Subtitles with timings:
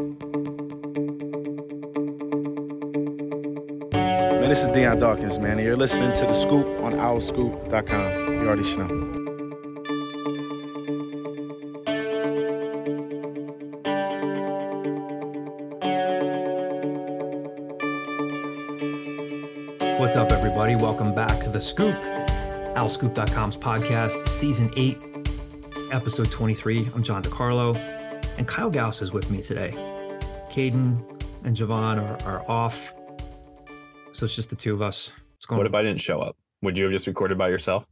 [0.00, 0.16] Man,
[4.48, 8.32] this is Dion Dawkins, man, and you're listening to The Scoop on OwlScoop.com.
[8.32, 8.86] You already know.
[19.98, 20.76] What's up, everybody?
[20.76, 21.94] Welcome back to The Scoop,
[22.76, 24.96] OwlScoop.com's podcast, Season 8,
[25.92, 26.88] Episode 23.
[26.94, 27.89] I'm John DeCarlo,
[28.40, 29.68] and Kyle Gauss is with me today.
[30.50, 30.98] Caden
[31.44, 32.94] and Javon are, are off,
[34.12, 35.12] so it's just the two of us.
[35.48, 35.66] What on?
[35.66, 36.38] if I didn't show up?
[36.62, 37.86] Would you have just recorded by yourself?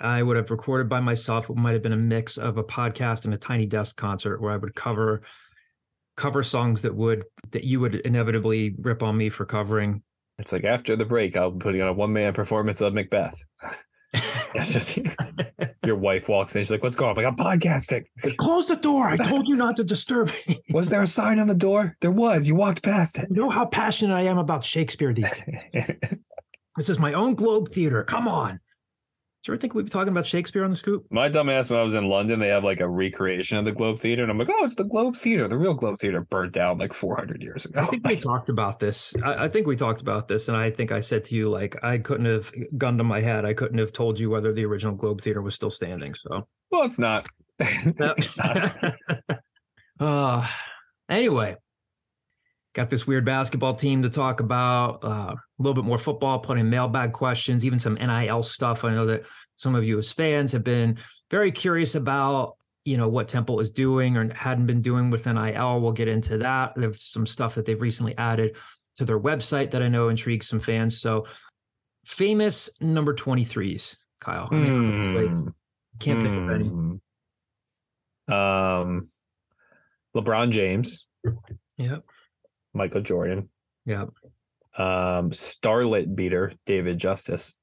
[0.00, 1.50] I would have recorded by myself.
[1.50, 4.52] It might have been a mix of a podcast and a tiny desk concert where
[4.52, 5.20] I would cover
[6.16, 10.02] cover songs that would that you would inevitably rip on me for covering.
[10.38, 13.44] It's like after the break, I'll be putting on a one man performance of Macbeth.
[14.54, 14.98] It's just
[15.84, 16.62] your wife walks in.
[16.62, 18.04] She's like, "What's going on?" I'm like, "I'm podcasting."
[18.36, 19.06] Close the door.
[19.06, 20.60] I told you not to disturb me.
[20.70, 21.96] Was there a sign on the door?
[22.00, 22.48] There was.
[22.48, 23.28] You walked past it.
[23.30, 25.90] You know how passionate I am about Shakespeare these days.
[26.76, 28.04] This is my own Globe Theater.
[28.04, 28.60] Come on.
[29.46, 31.06] Do you ever think we'd be talking about Shakespeare on the scoop?
[31.08, 33.70] My dumb ass, when I was in London, they have like a recreation of the
[33.70, 35.46] Globe Theater, and I'm like, "Oh, it's the Globe Theater.
[35.46, 38.80] The real Globe Theater burnt down like 400 years ago." I think we talked about
[38.80, 39.14] this.
[39.22, 41.76] I, I think we talked about this, and I think I said to you, like,
[41.84, 43.44] I couldn't have gunned to my head.
[43.44, 46.14] I couldn't have told you whether the original Globe Theater was still standing.
[46.14, 47.28] So, well, it's not.
[47.60, 48.96] it's not.
[50.00, 50.48] uh,
[51.08, 51.54] anyway,
[52.76, 55.02] got this weird basketball team to talk about.
[55.02, 58.84] Uh, a little bit more football, plenty of mailbag questions, even some NIL stuff.
[58.84, 59.24] I know that
[59.56, 60.98] some of you as fans have been
[61.30, 65.80] very curious about, you know, what Temple is doing or hadn't been doing with NIL.
[65.80, 66.74] We'll get into that.
[66.76, 68.56] There's some stuff that they've recently added
[68.96, 71.00] to their website that I know intrigues some fans.
[71.00, 71.24] So,
[72.04, 74.48] famous number 23s, Kyle.
[74.52, 75.48] I mean, obviously, Hmm.
[75.98, 76.68] can't think of any.
[76.68, 76.92] Hmm.
[78.32, 79.02] Um,
[80.14, 81.06] LeBron James,
[81.78, 82.04] Yep.
[82.76, 83.48] Michael Jordan,
[83.84, 84.06] Yeah.
[84.76, 87.56] um, Starlet beater David Justice.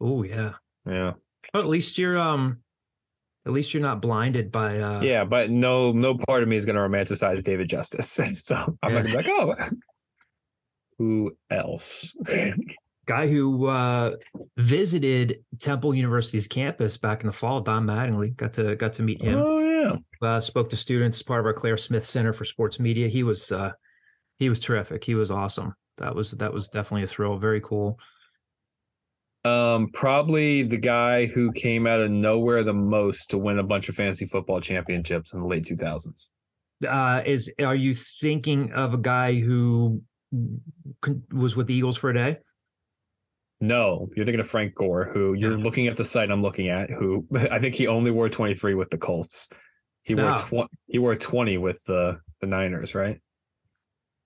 [0.00, 0.52] Oh, yeah.
[0.84, 1.12] Yeah,
[1.54, 2.58] Well, at least you're um
[3.46, 6.64] at least you're not blinded by uh yeah, but no, no part of me is
[6.66, 8.10] going to romanticize David Justice.
[8.44, 9.54] so I'm going to be like, oh,
[10.98, 12.14] who else?
[13.06, 14.16] guy who uh
[14.56, 18.34] visited Temple University's campus back in the fall, Don Mattingly.
[18.36, 19.38] Got to got to meet him.
[19.40, 23.08] oh yeah, Uh spoke to students, part of our Claire Smith Center for Sports Media.
[23.08, 23.72] He was uh
[24.38, 25.04] he was terrific.
[25.04, 25.74] He was awesome.
[25.98, 27.36] That was that was definitely a thrill.
[27.38, 27.98] Very cool.
[29.44, 33.88] um, probably the guy who came out of nowhere the most to win a bunch
[33.88, 36.28] of fantasy football championships in the late 2000s.
[36.86, 40.02] Uh is are you thinking of a guy who
[41.32, 42.38] was with the Eagles for a day?
[43.62, 46.90] No, you're thinking of Frank Gore, who you're looking at the site I'm looking at,
[46.90, 49.48] who I think he only wore 23 with the Colts.
[50.02, 53.18] He wore tw- he wore 20 with the the Niners, right?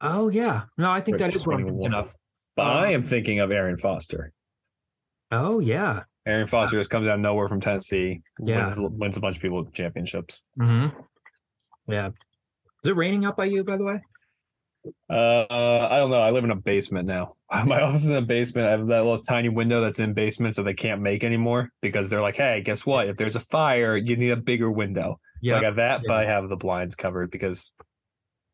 [0.00, 0.62] Oh yeah.
[0.78, 2.15] No, I think that is what I'm thinking of.
[2.56, 4.33] But Um, I am thinking of Arian Foster.
[5.31, 6.05] Oh yeah.
[6.27, 8.59] Arian Foster just comes out of nowhere from Tennessee, Yeah.
[8.59, 10.41] wins, wins a bunch of people championships.
[10.59, 10.87] hmm
[11.87, 12.09] Yeah.
[12.84, 14.00] Is it raining out by you, by the way?
[15.10, 15.44] Uh,
[15.91, 16.21] I don't know.
[16.22, 17.34] I live in a basement now.
[17.66, 18.69] My office is in a basement.
[18.69, 22.09] I have that little tiny window that's in basement, so they can't make anymore because
[22.09, 23.09] they're like, "Hey, guess what?
[23.09, 26.25] If there's a fire, you need a bigger window." So I got that, but I
[26.25, 27.72] have the blinds covered because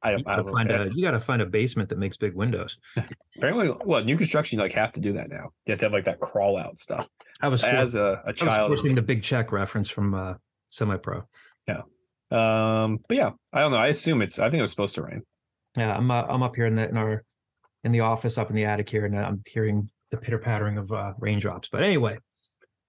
[0.03, 0.29] I You don't.
[0.29, 2.79] I gotta don't find a you gotta find a basement that makes big windows.
[3.37, 5.51] Apparently, well, new construction you like have to do that now.
[5.67, 7.09] You have to have like that crawl out stuff.
[7.41, 10.15] I was As for, a, a I was child, forcing the big check reference from
[10.15, 10.35] uh,
[10.69, 11.25] semi pro.
[12.31, 13.79] um, but yeah, I don't know.
[13.79, 14.39] I assume it's.
[14.39, 15.23] I think it was supposed to rain.
[15.77, 17.25] Yeah, I'm uh, I'm up here in the in our
[17.85, 20.91] in the office up in the attic here, and I'm hearing the pitter pattering of
[20.93, 21.69] uh, raindrops.
[21.69, 22.19] But anyway,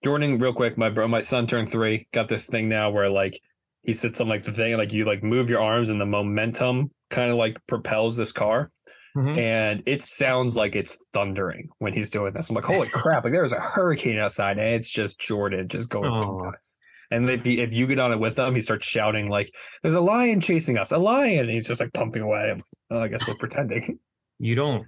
[0.03, 2.07] Jordan, real quick, my bro, my son turned three.
[2.11, 3.39] Got this thing now where like
[3.83, 6.05] he sits on like the thing, and like you like move your arms, and the
[6.05, 8.71] momentum kind of like propels this car,
[9.17, 9.37] Mhm.
[9.37, 12.49] and it sounds like it's thundering when he's doing this.
[12.49, 13.23] I'm like, holy crap!
[13.23, 16.43] Like there's a hurricane outside, and it's just Jordan just going Aw.
[16.51, 16.77] nuts.
[17.09, 19.49] And if he, if you get on it with him, he starts shouting like,
[19.81, 20.91] "There's a lion chasing us!
[20.91, 22.51] A lion!" And he's just like pumping away.
[22.55, 23.99] Like, oh, I guess we're pretending.
[24.39, 24.85] you don't.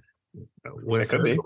[0.84, 1.32] What It could be.
[1.32, 1.38] It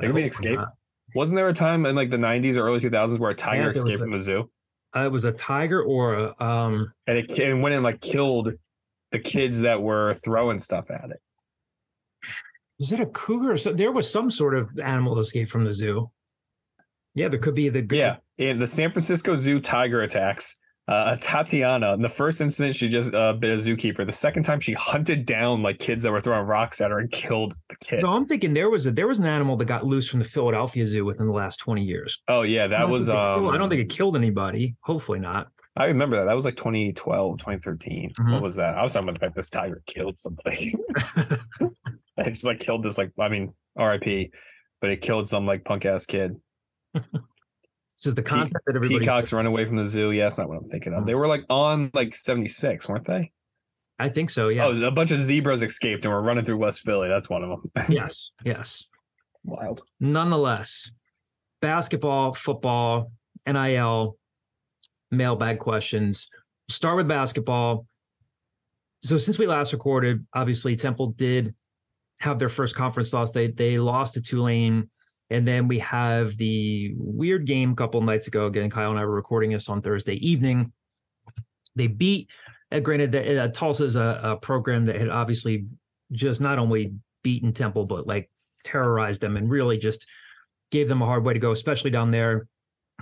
[0.00, 0.56] could be an escape.
[0.58, 0.72] not.
[1.14, 3.96] Wasn't there a time in like the 90s or early 2000s where a tiger escaped
[3.96, 4.50] a- from the zoo?
[4.96, 6.92] Uh, it was a tiger or a um.
[7.06, 8.48] and it and went and like killed
[9.12, 11.20] the kids that were throwing stuff at it.
[12.78, 13.52] Was it a cougar?
[13.52, 16.10] Or so, there was some sort of animal that escaped from the zoo.
[17.14, 20.58] Yeah, there could be the Yeah, in the San Francisco Zoo tiger attacks.
[20.88, 24.04] Uh, Tatiana, in the first incident, she just uh, bit a zookeeper.
[24.04, 27.10] The second time, she hunted down like kids that were throwing rocks at her and
[27.12, 28.02] killed the kid.
[28.02, 30.24] No, I'm thinking there was a there was an animal that got loose from the
[30.24, 32.18] Philadelphia Zoo within the last 20 years.
[32.28, 33.06] Oh yeah, that don't was.
[33.06, 34.74] killed- Um, I don't think it killed anybody.
[34.80, 35.48] Hopefully not.
[35.76, 36.24] I remember that.
[36.24, 38.12] That was like 2012, 2013.
[38.18, 38.32] Mhm.
[38.32, 38.76] What was that?
[38.76, 40.74] I was talking about the fact this tiger killed somebody.
[42.18, 44.32] it just like killed this like I mean RIP,
[44.80, 46.36] but it killed some like punk ass kid.
[46.92, 48.98] This is the content that everybody.
[48.98, 50.10] Peacocks run away from the zoo.
[50.10, 51.06] Yeah, that's not what I'm thinking of.
[51.06, 53.30] They were like on like 76, weren't they?
[53.98, 54.48] I think so.
[54.48, 54.66] Yeah.
[54.66, 57.08] Oh, a bunch of zebras escaped and were running through West Philly.
[57.08, 57.70] That's one of them.
[57.90, 58.30] yes.
[58.42, 58.86] Yes.
[59.44, 59.82] Wild.
[60.00, 60.90] Nonetheless,
[61.60, 63.12] basketball, football,
[63.46, 64.16] NIL,
[65.10, 66.30] mailbag questions.
[66.68, 67.86] Start with basketball.
[69.02, 71.54] So since we last recorded, obviously Temple did
[72.20, 73.32] have their first conference loss.
[73.32, 74.90] They they lost to Tulane.
[75.30, 78.46] And then we have the weird game a couple nights ago.
[78.46, 80.72] Again, Kyle and I were recording this on Thursday evening.
[81.76, 82.30] They beat,
[82.72, 85.66] uh, granted, that uh, Tulsa is a, a program that had obviously
[86.10, 88.28] just not only beaten Temple, but like
[88.64, 90.04] terrorized them and really just
[90.72, 92.48] gave them a hard way to go, especially down there.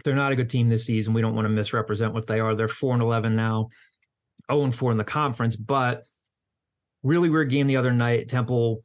[0.04, 1.14] They're not a good team this season.
[1.14, 2.54] We don't want to misrepresent what they are.
[2.54, 3.68] They're 4 and 11 now,
[4.50, 6.04] 0 and 4 in the conference, but
[7.02, 8.28] really weird game the other night.
[8.28, 8.82] Temple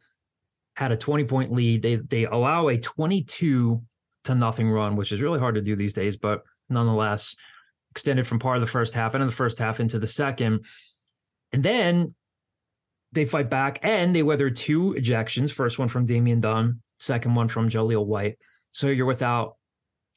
[0.75, 1.81] had a 20 point lead.
[1.81, 3.81] They they allow a 22
[4.25, 7.35] to nothing run, which is really hard to do these days, but nonetheless
[7.91, 10.65] extended from part of the first half and in the first half into the second.
[11.51, 12.15] And then
[13.11, 15.51] they fight back and they weather two ejections.
[15.51, 18.37] First one from Damian Dunn, second one from Jahlil White.
[18.71, 19.57] So you're without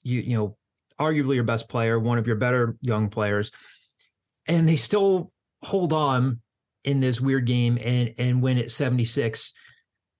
[0.02, 0.56] you, you know,
[1.00, 3.50] arguably your best player, one of your better young players.
[4.46, 5.32] And they still
[5.62, 6.40] hold on
[6.84, 9.52] in this weird game and and win at 76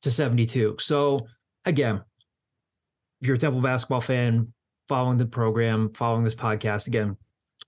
[0.03, 0.77] to 72.
[0.81, 1.27] So
[1.65, 2.03] again,
[3.21, 4.53] if you're a Temple basketball fan
[4.89, 7.17] following the program, following this podcast, again,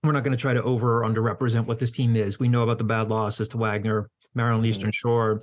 [0.02, 2.38] we're not going to try to over or underrepresent what this team is.
[2.38, 4.70] We know about the bad losses to Wagner, Maryland mm-hmm.
[4.70, 5.42] Eastern Shore,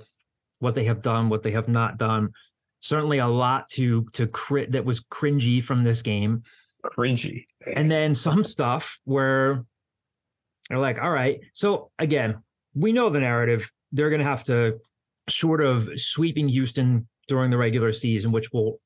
[0.60, 2.30] what they have done, what they have not done.
[2.80, 6.42] Certainly a lot to to crit that was cringy from this game.
[6.90, 7.46] Cringy.
[7.74, 9.64] And then some stuff where
[10.68, 11.40] they're like, all right.
[11.52, 12.42] So again,
[12.74, 13.70] we know the narrative.
[13.92, 14.80] They're going to have to
[15.28, 18.80] short of sweeping Houston during the regular season, which will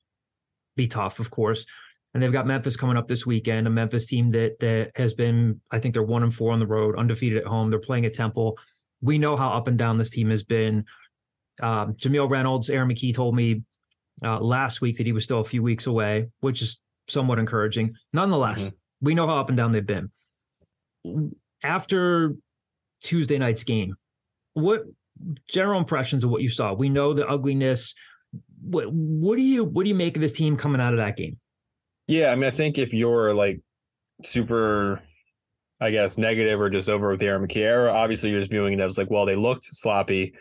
[0.77, 1.67] be tough, of course.
[2.13, 5.61] And they've got Memphis coming up this weekend, a Memphis team that that has been,
[5.71, 7.71] I think they're one and four on the road, undefeated at home.
[7.71, 8.59] They're playing at Temple.
[9.01, 10.85] We know how up and down this team has been.
[11.63, 13.63] Um, Jamille Reynolds, Aaron McKie told me
[14.25, 16.79] uh, last week that he was still a few weeks away, which is
[17.11, 17.93] somewhat encouraging.
[18.13, 20.11] Nonetheless, we know how up and down they've been.
[21.63, 22.35] After
[23.03, 23.95] Tuesday night's game,
[24.55, 24.83] what
[25.49, 26.73] general impressions of what you saw?
[26.73, 27.95] We know the ugliness.
[28.63, 31.17] What what do you what do you make of this team coming out of that
[31.17, 31.39] game?
[32.07, 33.61] Yeah, I mean, I think if you're like
[34.25, 35.01] super,
[35.81, 38.75] I guess, negative or just over with the Aaron McKie era, obviously you're just viewing
[38.75, 40.35] it as like, well, they looked sloppy.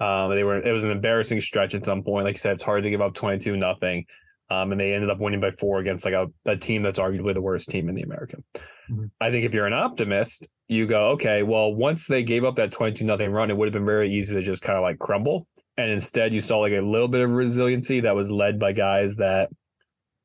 [0.00, 2.24] Um, they were it was an embarrassing stretch at some point.
[2.24, 4.04] Like you said, it's hard to give up 22 nothing.
[4.52, 7.32] Um, and they ended up winning by four against like a, a team that's arguably
[7.32, 8.44] the worst team in the American.
[8.90, 9.10] Mhm.
[9.20, 12.72] I think if you're an optimist, you go, okay, well, once they gave up that
[12.72, 15.46] 22 nothing run, it would have been very easy to just kind of like crumble.
[15.76, 19.16] And instead, you saw like a little bit of resiliency that was led by guys
[19.16, 19.48] that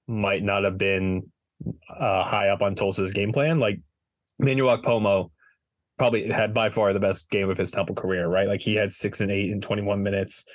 [0.07, 1.31] might not have been
[1.89, 3.59] uh, high up on Tulsa's game plan.
[3.59, 3.79] Like
[4.39, 5.31] Emmanuel Okpomo
[5.97, 8.47] probably had by far the best game of his Temple career, right?
[8.47, 10.45] Like he had six and eight in 21 minutes.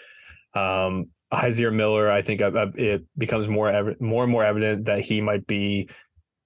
[0.54, 4.84] Um, Hysier Miller, I think uh, uh, it becomes more ev- more and more evident
[4.84, 5.88] that he might be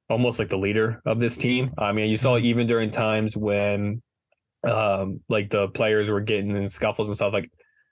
[0.09, 1.73] almost like the leader of this team.
[1.77, 4.03] I mean, you saw even during times when
[4.65, 7.51] um like the players were getting in scuffles and stuff like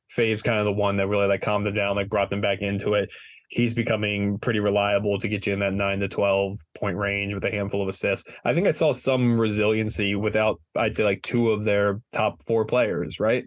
[0.09, 2.61] Fave's kind of the one that really like calmed them down, like brought them back
[2.61, 3.11] into it.
[3.49, 7.45] He's becoming pretty reliable to get you in that nine to 12 point range with
[7.45, 8.31] a handful of assists.
[8.45, 12.65] I think I saw some resiliency without, I'd say, like two of their top four
[12.65, 13.45] players, right?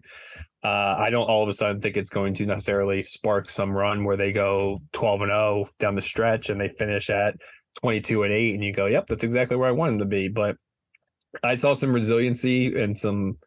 [0.64, 4.04] Uh, I don't all of a sudden think it's going to necessarily spark some run
[4.04, 7.36] where they go 12 and 0 down the stretch and they finish at
[7.82, 10.28] 22 and 8 and you go, yep, that's exactly where I want them to be.
[10.30, 10.58] But
[11.44, 13.38] I saw some resiliency and some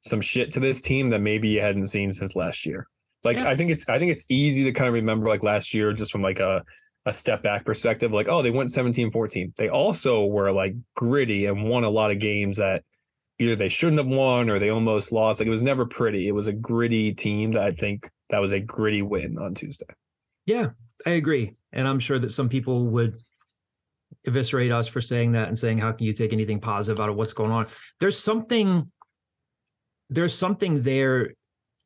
[0.00, 2.88] some shit to this team that maybe you hadn't seen since last year.
[3.22, 3.48] Like Yeah.
[3.48, 6.10] I think it's I think it's easy to kind of remember like last year just
[6.10, 6.64] from like a
[7.06, 9.54] a step back perspective like oh they went 17-14.
[9.56, 12.84] They also were like gritty and won a lot of games that
[13.42, 15.40] either they shouldn't have won or they almost lost.
[15.40, 16.28] Like it was never pretty.
[16.28, 19.86] It was a gritty team that I think that was a gritty win on Tuesday.
[20.46, 20.70] Yeah,
[21.06, 21.54] I agree.
[21.72, 23.20] And I'm sure that some people would
[24.24, 27.16] eviscerate us for saying that and saying, how can you take anything positive out of
[27.16, 27.66] what's going on?
[28.00, 28.90] There's something,
[30.10, 31.34] there's something there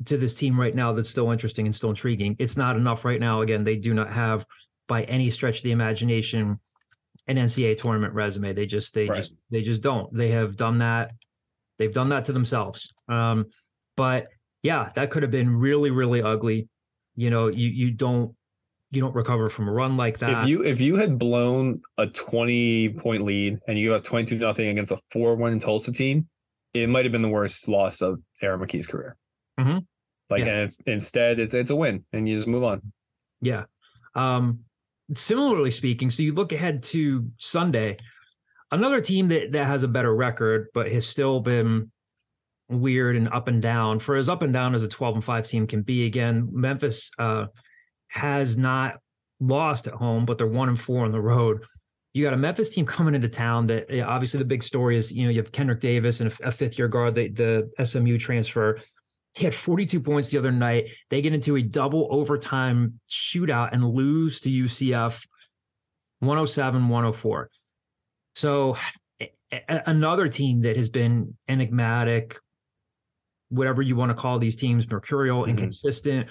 [0.07, 2.37] to this team right now that's still interesting and still intriguing.
[2.39, 3.41] It's not enough right now.
[3.41, 4.45] Again, they do not have
[4.89, 6.61] by any stretch of the imagination
[7.29, 8.53] an NCAA tournament resume.
[8.53, 9.17] They just, they Right.
[9.17, 10.13] just, they just don't.
[10.13, 11.13] They have done that.
[11.79, 12.93] They've done that to themselves.
[13.09, 13.47] Um,
[13.97, 14.29] but
[14.63, 16.69] yeah, that could have been really, really ugly.
[17.15, 18.35] You know, you you don't
[18.91, 20.43] you don't recover from a run like that.
[20.43, 24.39] If you if you had blown a twenty point lead and you got twenty two
[24.39, 26.29] nothing against a four one Tulsa team,
[26.75, 29.17] it might have been the worst loss of Aaron McKie's career.
[29.59, 29.87] Mhm.
[30.29, 30.47] Like, Yeah.
[30.49, 32.93] and it's instead it's it's a win, and you just move on.
[33.41, 33.65] Yeah.
[34.15, 34.61] Um,
[35.15, 37.97] similarly speaking, so you look ahead to Sunday,
[38.71, 41.91] another team that that has a better record, but has still been
[42.69, 43.99] weird and up and down.
[43.99, 47.11] For as up and down as a 12 and 5 team can be, again, Memphis
[47.19, 47.47] uh
[48.09, 48.99] has not
[49.41, 51.65] lost at home, but they're one and four on the road.
[52.15, 55.25] You got a Memphis team coming into town that obviously the big story is, you
[55.25, 58.81] know, you have Kendric Davis and a, a fifth year guard, the, the SMU transfer.
[59.35, 60.91] He had 42 points the other night.
[61.11, 65.27] They get into a double overtime shootout and lose to UCF
[66.21, 67.51] 107 104.
[68.37, 68.77] So,
[69.67, 72.39] another team that has been enigmatic,
[73.49, 75.51] whatever you want to call these teams, mercurial, Mhm.
[75.51, 76.29] inconsistent.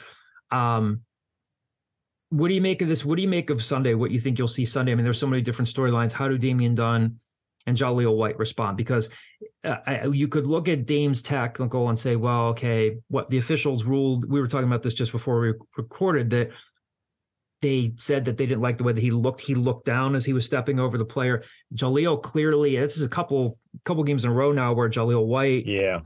[0.52, 1.02] Um,
[2.30, 3.04] what do you make of this?
[3.04, 3.96] What do you make of Sunday?
[3.96, 4.92] What you think you'll see Sunday?
[4.92, 6.12] I mean, there's so many different storylines.
[6.14, 7.20] How do Damian Dunn
[7.66, 8.78] and Jahlil White respond?
[8.78, 9.10] Because
[9.64, 13.84] uh, I, you could look at Dame's technical and say, well, okay, what the officials
[13.84, 14.30] ruled.
[14.30, 16.52] We were talking about this just before we recorded that
[17.62, 19.42] they said that they didn't like the way that he looked.
[19.42, 21.44] He looked down as he was stepping over the player.
[21.74, 25.66] Jahlil clearly, this is a couple couple games in a row now where Jahlil White
[25.66, 26.02] Yeah,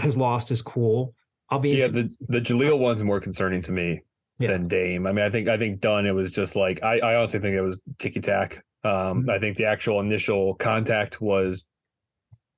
[0.00, 1.14] has lost his cool.
[1.48, 1.88] I'll be yeah.
[1.88, 4.02] The the Jahlil one's more concerning to me
[4.38, 4.48] Yeah.
[4.52, 5.06] than Dame.
[5.06, 6.06] I mean, I think I think Dunn.
[6.06, 8.62] It was just like I I honestly think it was ticky tack.
[8.82, 9.30] Um, Mhm.
[9.30, 11.64] I think the actual initial contact was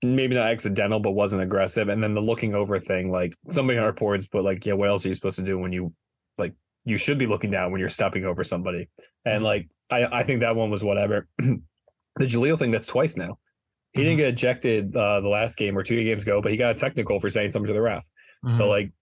[0.03, 1.89] maybe not accidental, but wasn't aggressive.
[1.89, 5.05] And then the looking over thing, like somebody on reports, but like, yeah, what else
[5.05, 5.93] are you supposed to do when you
[6.39, 8.89] like you should be looking down when you're stepping over somebody?
[9.25, 9.47] And Mhm.
[9.47, 11.29] like I I think that one was whatever.
[11.39, 11.61] the
[12.21, 13.39] Jahlil thing, that's twice now.
[13.93, 16.75] He didn't get ejected uh, the last game or two games ago, but he got
[16.77, 18.07] a technical for saying something to the ref.
[18.49, 18.69] So Mhm.
[18.69, 18.93] like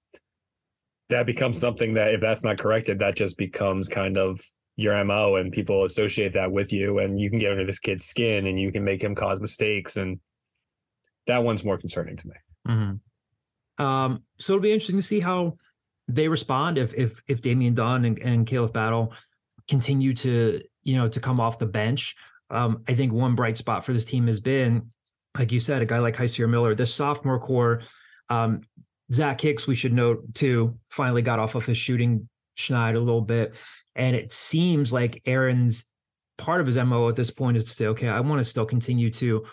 [1.11, 4.41] that becomes something that if that's not corrected, that just becomes kind of
[4.77, 8.05] your MO and people associate that with you and you can get under this kid's
[8.07, 10.21] skin and you can make him cause mistakes and
[11.27, 12.35] that one's more concerning to me.
[12.69, 13.01] Mhm.
[13.85, 15.57] Um, so it'll be interesting to see how
[16.15, 19.13] they respond if if if Damian Dunn and, and Caleb Battle
[19.69, 22.17] continue to you know to come off the bench.
[22.51, 24.91] Um, I think one bright spot for this team has been,
[25.39, 27.83] like you said, a guy like Hysier Miller, this sophomore core.
[28.29, 28.63] Um,
[29.13, 33.21] Zach Hicks, we should note too, finally got off of his shooting schneid a little
[33.21, 33.55] bit,
[33.95, 35.85] and it seems like Aaron's
[36.39, 38.65] part of his mo at this point is to say, okay, I want to still
[38.67, 39.45] continue to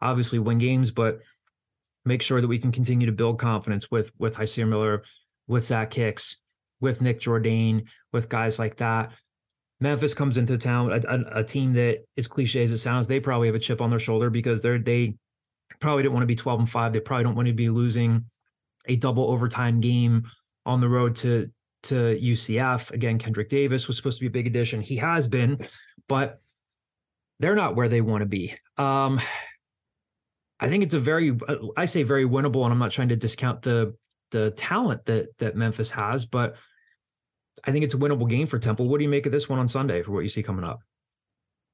[0.00, 1.20] obviously win games, but
[2.04, 5.02] make sure that we can continue to build confidence with with Heisier Miller,
[5.46, 6.36] with Zach Hicks,
[6.80, 9.12] with Nick Jourdain, with guys like that.
[9.80, 13.20] Memphis comes into town, a, a, a team that, as cliche as it sounds, they
[13.20, 15.16] probably have a chip on their shoulder because they're they
[15.80, 16.92] probably didn't want to be 12 and 5.
[16.92, 18.24] They probably don't want to be losing
[18.86, 20.24] a double overtime game
[20.64, 21.50] on the road to
[21.84, 22.90] to UCF.
[22.92, 24.80] Again, Kendric Davis was supposed to be a big addition.
[24.80, 25.60] He has been,
[26.08, 26.40] but
[27.38, 28.54] they're not where they want to be.
[28.78, 29.20] Um,
[30.58, 31.36] I think it's a very
[31.76, 33.94] I say very winnable, and I'm not trying to discount the
[34.30, 36.56] the talent that that Memphis has, but
[37.64, 38.88] I think it's a winnable game for Temple.
[38.88, 40.80] What do you make of this one on Sunday for what you see coming up?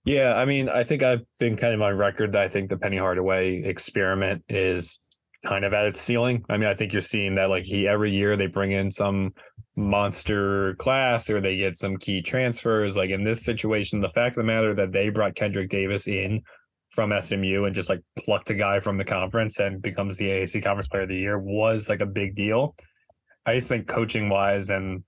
[0.05, 2.77] Yeah, I mean, I think I've been kind of on record that I think the
[2.77, 4.99] Penny Hardaway experiment is
[5.45, 6.45] kind of at its ceiling.
[6.49, 9.33] I mean, I think you're seeing that like he every year they bring in some
[9.77, 12.97] monster class or they get some key transfers.
[12.97, 16.43] Like in this situation, the fact of the matter that they brought Kendric Davis in
[16.93, 20.63] from SMU and just like plucked a guy from the conference and becomes the AAC
[20.63, 22.77] Conference Player of the Year was like a big deal.
[23.47, 25.03] I just think coaching wise and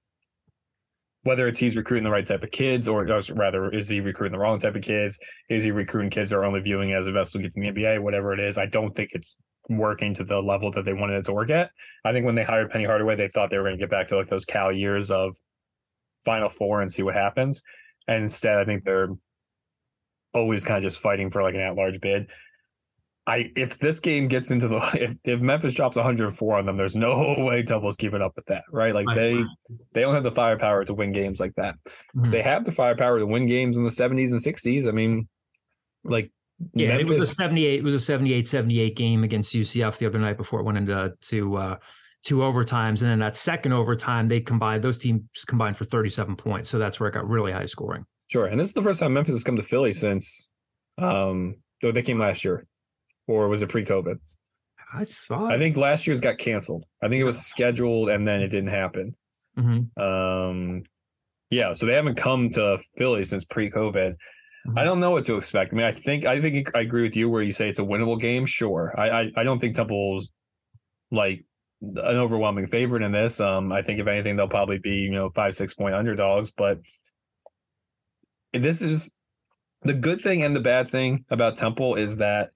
[1.22, 4.32] whether it's he's recruiting the right type of kids or, or rather is he recruiting
[4.32, 5.18] the wrong type of kids?
[5.48, 7.68] Is he recruiting kids that are only viewing as a vessel to get to the
[7.68, 9.36] nba whatever it is i don't think it's
[9.70, 11.70] working to the level that they wanted it to work at.
[12.04, 14.08] I think when they hired penny hardaway they thought they were going to get back
[14.08, 15.34] to like those cal years of
[16.22, 17.62] final four and see what happens.
[18.08, 19.08] And instead i think they're
[20.34, 22.28] always kind of just fighting for like an at-large bid
[23.26, 26.96] I if this game gets into the if, if Memphis drops 104 on them, there's
[26.96, 28.94] no way Temple's keeping up with that, right?
[28.94, 29.42] Like they
[29.92, 31.76] they don't have the firepower to win games like that.
[32.16, 32.30] Mhm.
[32.30, 34.86] They have the firepower to win games in the 70s and 60s.
[34.86, 35.28] I mean,
[36.04, 36.30] like
[36.74, 40.18] Yeah, it was a 78 it was a 78 78 game against UCF the other
[40.18, 41.76] night before it went into to uh
[42.24, 46.68] two overtimes and then that second overtime they combined those teams combined for 37 points.
[46.68, 48.04] So that's where it got really high scoring.
[48.34, 48.46] Sure.
[48.46, 50.50] And this is the first time Memphis has come to Philly since
[50.98, 52.66] um oh, they came last year.
[53.28, 54.18] Or was it pre-COVID?
[54.92, 56.84] I thought I think last year's got canceled.
[57.00, 59.14] I think it was scheduled and then it didn't happen.
[59.56, 59.96] Mhm.
[59.98, 60.82] Um
[61.50, 64.16] yeah, so they haven't come to Philly since pre-COVID.
[64.76, 65.72] I don't know what to expect.
[65.72, 67.84] I mean, I think I think I agree with you where you say it's a
[67.84, 68.46] winnable game.
[68.46, 70.30] Sure, I I, I don't think Temple's
[71.10, 71.44] like
[71.82, 73.40] an overwhelming favorite in this.
[73.40, 76.78] Um, I think if anything they'll probably be you know five six point underdogs, but
[78.62, 79.12] this is
[79.82, 82.50] the good thing and the bad thing about Temple is that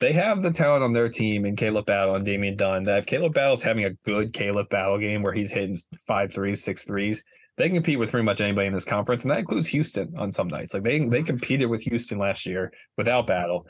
[0.00, 2.84] they have the talent on their team in Caleb Battle and Damian Dunn.
[2.84, 5.76] That if Caleb Battle's having a good Caleb Battle game where he's hitting
[6.06, 7.24] five threes, six threes,
[7.56, 10.30] they can compete with pretty much anybody in this conference, and that includes Houston on
[10.30, 10.72] some nights.
[10.72, 13.66] Like they they competed with Houston last year without Battle.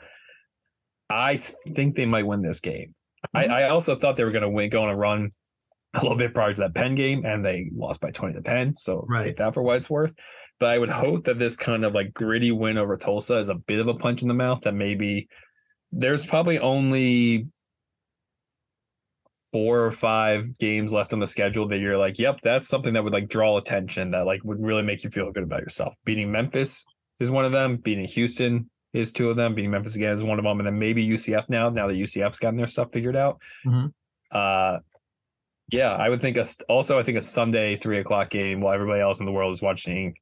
[1.09, 2.93] I think they might win this game.
[3.35, 3.51] Mm-hmm.
[3.51, 5.31] I, I also thought they were going to win, go on a run
[5.95, 8.77] a little bit prior to that Penn game, and they lost by 20 to 10.
[8.77, 9.23] So right.
[9.23, 10.13] take that for what it's worth.
[10.59, 13.55] But I would hope that this kind of like gritty win over Tulsa is a
[13.55, 15.29] bit of a punch in the mouth that maybe
[15.91, 17.47] there's probably only
[19.51, 23.03] four or five games left on the schedule that you're like, yep, that's something that
[23.03, 25.95] would like draw attention that like would really make you feel good about yourself.
[26.05, 26.85] Beating Memphis
[27.19, 30.39] is one of them, beating Houston is two of them, beating Memphis again is one
[30.39, 33.41] of them, and then maybe UCF now, now that UCF's gotten their stuff figured out.
[33.65, 33.87] Mm-hmm.
[34.31, 34.79] Uh
[35.71, 39.01] yeah, I would think a, also I think a Sunday three o'clock game while everybody
[39.01, 40.15] else in the world is watching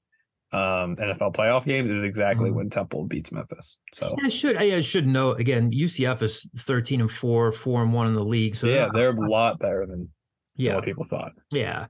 [0.53, 2.57] um, NFL playoff games is exactly mm-hmm.
[2.57, 3.79] when Temple beats Memphis.
[3.93, 5.71] So I should I should know again.
[5.71, 8.55] UCF is thirteen and four, four and one in the league.
[8.55, 10.09] So yeah, they're, they're a lot better than
[10.55, 11.33] yeah what people thought.
[11.51, 11.87] Yeah.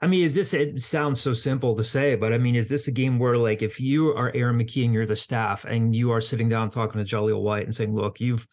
[0.00, 0.54] I mean, is this?
[0.54, 3.62] It sounds so simple to say, but I mean, is this a game where, like,
[3.62, 7.04] if you are Aaron McKie and you're the staff, and you are sitting down talking
[7.04, 8.46] to Jahlil White and saying, "Look, you've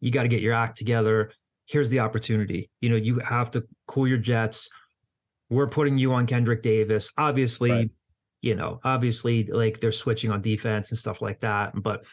[0.00, 1.32] you got to get your act together.
[1.64, 2.70] Here's the opportunity.
[2.82, 4.68] You know, you have to cool your jets.
[5.48, 7.10] We're putting you on Kendric Davis.
[7.16, 7.90] Obviously, right
[8.40, 11.72] you know, obviously like they're switching on defense and stuff like that.
[11.74, 12.04] But,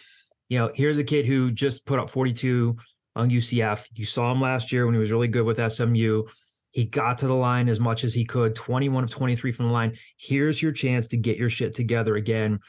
[0.49, 2.77] you know, here's a kid who just put up 42
[3.15, 3.85] on UCF.
[3.95, 6.23] You saw him last year when he was really good with SMU.
[6.71, 9.71] He got to the line as much as he could, 21 of 23 from the
[9.71, 9.97] line.
[10.17, 12.59] Here's your chance to get your shit together again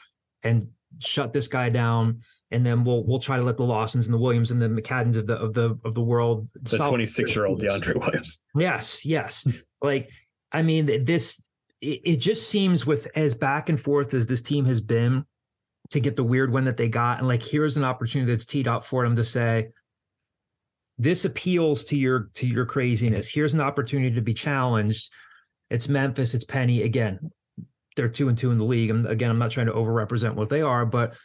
[0.41, 2.21] and shut this guy down.
[2.49, 5.17] And then we'll we'll try to let the Lawsons and the Williams and the McCaddens
[5.17, 6.49] of the of the of the world.
[6.55, 8.41] The 26 year old DeAndre Williams.
[8.55, 9.47] Yes, yes.
[9.83, 10.09] like
[10.51, 11.47] I mean, this
[11.81, 15.25] it, it just seems with as back and forth as this team has been
[15.91, 18.67] to get the weird win that they got, and like here's an opportunity that's teed
[18.67, 19.69] up for them to say,
[20.97, 23.29] this appeals to your to your craziness.
[23.29, 25.11] Here's an opportunity to be challenged.
[25.69, 26.81] It's Memphis, it's Penny.
[26.81, 27.31] Again,
[27.95, 28.89] they're two and two in the league.
[28.89, 31.15] And again, I'm not trying to overrepresent what they are, but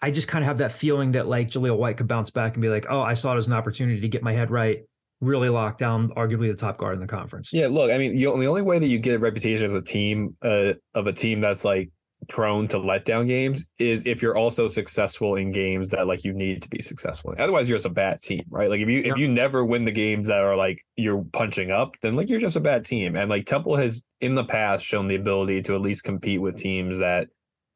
[0.00, 2.62] I just kind of have that feeling that like Jahlil White could bounce back and
[2.62, 4.84] be like, oh, I saw it as an opportunity to get my head right
[5.20, 7.52] really lock down arguably the top guard in the conference.
[7.52, 9.82] Yeah, look, I mean, you, the only way that you get a reputation as a
[9.82, 11.90] team uh, of a team that's like
[12.28, 16.62] prone to letdown games is if you're also successful in games that like you need
[16.62, 17.32] to be successful.
[17.32, 17.40] In.
[17.40, 18.68] Otherwise, you're just a bad team, right?
[18.68, 19.12] Like if you yeah.
[19.12, 22.40] if you never win the games that are like you're punching up, then like you're
[22.40, 23.16] just a bad team.
[23.16, 26.56] And like Temple has in the past shown the ability to at least compete with
[26.56, 27.28] teams that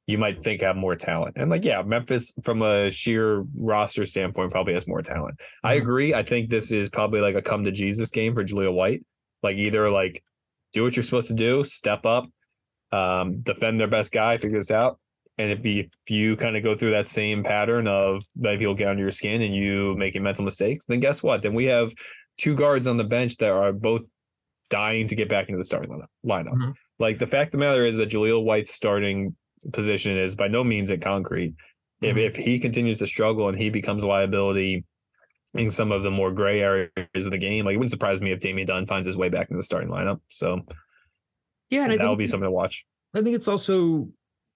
[0.06, 1.36] you might think have more talent.
[1.36, 5.38] And like, yeah, Memphis from a sheer roster standpoint probably has more talent.
[5.38, 5.66] Mm-hmm.
[5.66, 6.14] I agree.
[6.14, 9.04] I think this is probably like a come to Jesus game for Jahlil White.
[9.42, 10.22] Like either like
[10.72, 12.26] do what you're supposed to do, step up,
[12.92, 14.98] um, defend their best guy, figure this out.
[15.36, 18.74] And if you, if you kind of go through that same pattern of that he'll
[18.74, 21.42] get under your skin and you making mental mistakes, then guess what?
[21.42, 21.92] Then we have
[22.38, 24.02] two guards on the bench that are both
[24.70, 25.90] dying to get back into the starting
[26.24, 26.52] lineup.
[26.52, 26.70] Mm-hmm.
[26.98, 29.34] Like the fact of the matter is that Jahlil White's starting
[29.72, 31.54] position is by no means a concrete.
[32.00, 32.18] If mm-hmm.
[32.18, 34.84] if he continues to struggle and he becomes a liability
[35.54, 38.32] in some of the more gray areas of the game, like it wouldn't surprise me
[38.32, 40.20] if Damian Dunn finds his way back in the starting lineup.
[40.28, 40.60] So
[41.70, 42.84] yeah, that will be something to watch.
[43.14, 44.08] I think it's also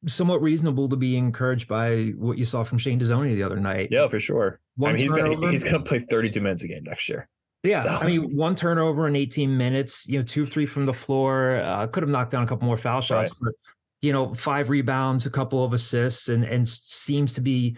[0.07, 3.88] somewhat reasonable to be encouraged by what you saw from Shane Dezonie the other night.
[3.90, 4.61] Yeah, for sure.
[4.77, 7.29] One I mean, he's gonna he's gonna play 32 minutes a game next year.
[7.64, 7.88] Yeah, so.
[7.90, 10.07] I mean, one turnover in 18 minutes.
[10.09, 11.57] You know, two three from the floor.
[11.57, 13.38] Uh, could have knocked down a couple more foul shots, right.
[13.42, 13.55] but
[14.01, 17.77] you know, five rebounds, a couple of assists, and and seems to be,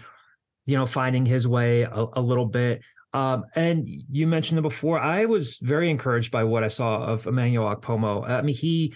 [0.67, 2.83] you know, finding his way a, a little bit.
[3.13, 5.01] Um, and you mentioned it before.
[5.01, 8.29] I was very encouraged by what I saw of Emmanuel Okpomo.
[8.29, 8.95] I mean, he,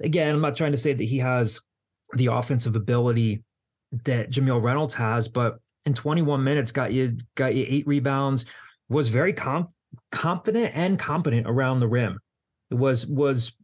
[0.00, 1.60] again, I'm not trying to say that he has
[2.14, 3.44] the offensive ability
[4.04, 8.46] that Jamille Reynolds has, but in 21 minutes, got you got you eight rebounds,
[8.88, 9.68] was very com-
[10.10, 12.18] confident and competent around the rim.
[12.70, 13.54] It was was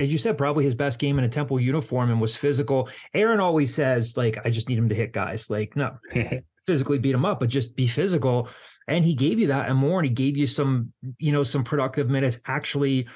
[0.00, 2.88] as you said, probably his best game in a Temple uniform and was physical.
[3.12, 5.50] Aaron always says, like, I just need him to hit guys.
[5.50, 5.98] Like, no,
[6.66, 8.48] physically beat him up, but just be physical.
[8.88, 10.00] And he gave you that and more.
[10.00, 13.08] And he gave you some, you know, some productive minutes actually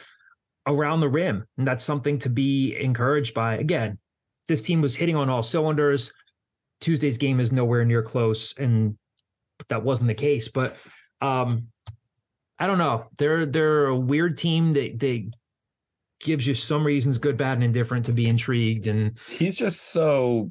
[0.66, 1.46] around the rim.
[1.56, 3.56] And that's something to be encouraged by.
[3.56, 3.98] Again,
[4.46, 6.12] this team was hitting on all cylinders.
[6.82, 8.54] Tuesday's game is nowhere near close.
[8.58, 8.98] And
[9.68, 10.48] that wasn't the case.
[10.48, 10.76] But
[11.22, 11.68] um,
[12.58, 13.06] I don't know.
[13.16, 14.72] They're they're a weird team.
[14.72, 15.30] They they
[16.24, 18.88] gives you some reasons, good, bad, and indifferent, to be intrigued.
[18.88, 20.50] And he's just so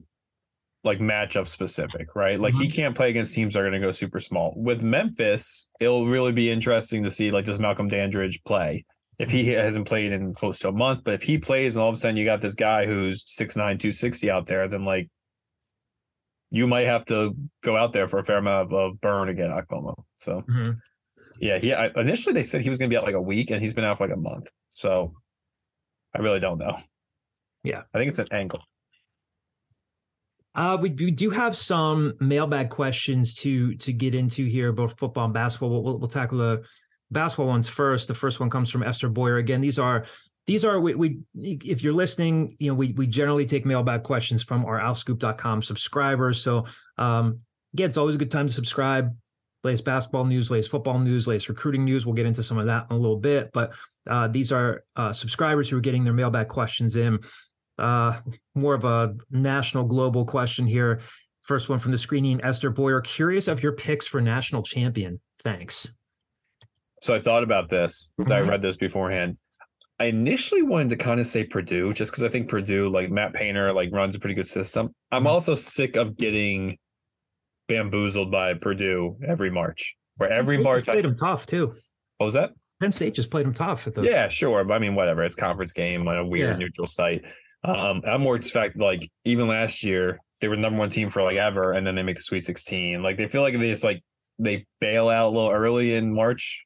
[0.84, 2.40] like matchup specific, right?
[2.40, 2.64] Like mm-hmm.
[2.64, 4.54] he can't play against teams that are going to go super small.
[4.56, 8.86] With Memphis, it'll really be interesting to see like does Malcolm Dandridge play?
[9.20, 9.62] If he mm-hmm.
[9.62, 11.98] hasn't played in close to a month, but if he plays and all of a
[11.98, 15.10] sudden you got this guy who's 6'9, 260 out there, then like
[16.50, 19.34] you might have to go out there for a fair amount of, of burn to
[19.34, 19.96] get Okpomo.
[20.16, 20.78] So Mhm.
[21.40, 23.52] yeah, he I, initially they said he was going to be out like a week,
[23.52, 24.50] and he's been out for like a month.
[24.70, 25.14] So
[26.16, 26.78] I really don't know.
[27.64, 27.84] Yeah.
[27.94, 28.62] I think it's an angle.
[30.56, 35.26] Uh, we, we do have some mailbag questions to to get into here both football
[35.26, 35.72] and basketball.
[35.72, 36.64] We'll, we'll, we'll tackle the
[37.10, 38.08] basketball ones first.
[38.08, 39.38] The first one comes from Esther Boyer.
[39.38, 40.06] Again, these are
[40.46, 44.44] these are we, we if you're listening, you know, we we generally take mailbag questions
[44.44, 46.44] from our OwlScoop.com subscribers.
[46.44, 46.66] So
[47.00, 47.40] um
[47.74, 49.16] again, it's always a good time to subscribe.
[49.64, 52.06] Latest basketball news, latest football news, latest recruiting news.
[52.06, 53.72] We'll get into some of that in a little bit, but
[54.10, 57.20] uh, these are uh, subscribers who are getting their mailbag questions in.
[57.78, 58.20] Uh,
[58.56, 61.00] more of a national global question here.
[61.44, 63.02] First one from the screening, Esther Boyer.
[63.02, 65.20] Curious of your picks for national champion.
[65.44, 65.90] Thanks.
[67.02, 68.50] So I thought about this because I Mhm.
[68.50, 69.38] read this beforehand.
[70.00, 73.34] I initially wanted to kind of say Purdue just because I think Purdue, like Matt
[73.34, 74.94] Painter, like runs a pretty good system.
[75.12, 75.28] I'm Mhm.
[75.28, 76.78] also sick of getting
[77.68, 79.96] bamboozled by Purdue every March.
[80.18, 81.76] Where every March, just I, played them tough too.
[82.18, 82.52] what was that?
[82.84, 84.64] Penn State just played them tough at the Yeah, sure.
[84.66, 85.24] But I mean, whatever.
[85.24, 86.58] It's conference game on a weird Yeah.
[86.58, 87.24] neutral site.
[87.64, 91.24] Um, I'm more fact like even last year they were the number one team for
[91.24, 93.02] like ever, and then they make the Sweet 16.
[93.02, 94.02] Like they feel like they just like
[94.38, 96.66] they bail out a little early in March,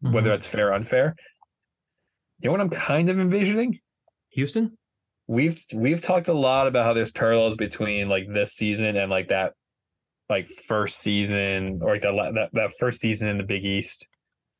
[0.00, 0.32] whether Mhm.
[0.32, 1.14] that's fair or unfair.
[2.38, 3.80] You know what I'm kind of envisioning?
[4.30, 4.78] Houston.
[5.26, 9.28] We've we've talked a lot about how there's parallels between like this season and like
[9.28, 9.52] that
[10.30, 14.08] like first season or like that that, that first season in the Big East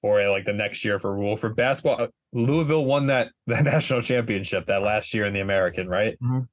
[0.03, 2.01] or like the next year for rule for basketball.
[2.03, 6.17] uh, Louisville won that that national championship that last year in the American, right?
[6.23, 6.49] Mhm.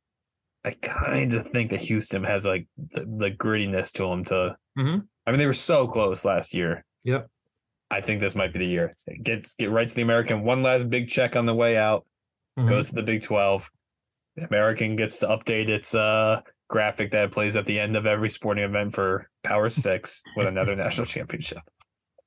[0.65, 4.23] I kind of think that Houston has like the, the grittiness to them.
[4.25, 5.07] To Mhm.
[5.25, 6.83] I mean, they were so close last year.
[7.03, 7.29] Yep.
[7.89, 8.95] I think this might be the year.
[9.23, 10.43] Gets get right to the American.
[10.43, 12.05] One last big check on the way out.
[12.59, 12.67] Mhm.
[12.67, 13.69] Goes to the Big Twelve.
[14.35, 18.27] The American gets to update its uh graphic that plays at the end of every
[18.29, 21.59] sporting event for Power Six with another national championship.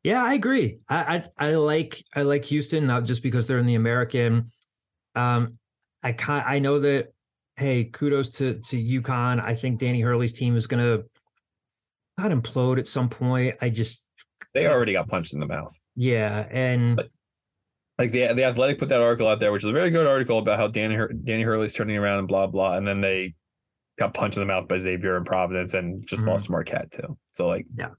[0.02, 0.78] Yeah, I agree.
[0.88, 4.46] I, I I like I like Houston not just because they're in the American.
[5.14, 5.58] Um,
[6.02, 7.12] I kind I know that.
[7.56, 9.42] Hey, kudos to to UConn.
[9.42, 11.04] I think Danny Hurley's team is going to
[12.16, 13.56] not implode at some point.
[13.60, 14.08] I just
[14.54, 15.76] They already got punched in the mouth.
[15.94, 17.10] yeah, and But-
[17.98, 20.38] Like the the Athletic put that article out there, which is a very good article
[20.38, 23.34] about how Danny Hur- Danny Hurley's turning around and blah blah, and then they
[23.98, 26.28] got punched in the mouth by Xavier and Providence and just Mhm.
[26.28, 27.18] lost Marquette too.
[27.26, 27.90] So like, Yeah.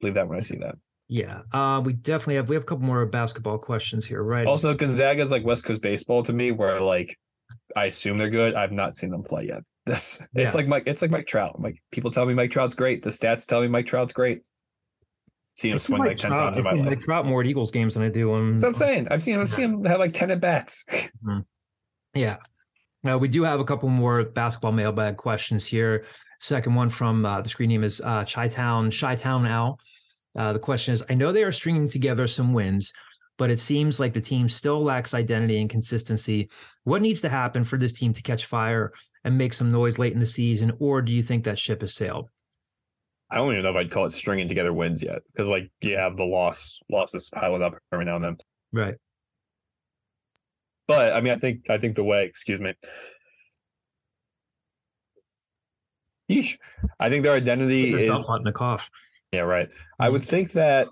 [0.00, 0.74] believe that when I see that.
[1.12, 4.46] Yeah, uh, we definitely have we have a couple more basketball questions here, right?
[4.46, 7.18] Also, Gonzaga is like West Coast baseball to me, where like
[7.76, 8.54] I assume they're good.
[8.54, 9.62] I've not seen them play yet.
[9.86, 10.84] This it's like Mike.
[10.86, 11.60] It's like Mike Trout.
[11.60, 13.02] Like people tell me Mike Trout's great.
[13.02, 14.42] The stats tell me Mike Trout's great.
[15.56, 16.90] Seen him swing like ten Trout- times in I my see life.
[16.90, 18.50] Mike Trout more at Eagles games than I do on.
[18.50, 19.08] That's what I'm saying.
[19.10, 19.40] I've seen him.
[19.40, 20.86] I've seen him have like ten at bats.
[22.14, 22.36] Yeah.
[23.08, 26.04] Uh, we do have a couple more basketball mailbag questions here.
[26.40, 29.78] Second one from uh, the screen name is uh, Chi Town, Chi Town Owl.
[30.38, 32.92] Uh, the question is I know they are stringing together some wins,
[33.36, 36.48] but it seems like the team still lacks identity and consistency.
[36.84, 38.92] What needs to happen for this team to catch fire
[39.24, 40.72] and make some noise late in the season?
[40.78, 42.28] Or do you think that ship has sailed?
[43.30, 45.96] I don't even know if I'd call it stringing together wins yet, because like you
[45.96, 48.36] have the loss losses piling up every now and then.
[48.72, 48.94] Right.
[50.88, 52.74] But I mean, I think I think the way, excuse me.
[56.30, 56.58] Yeesh.
[56.98, 58.90] I think their identity is in a cough.
[59.32, 59.68] Yeah, right.
[59.98, 60.88] I would think that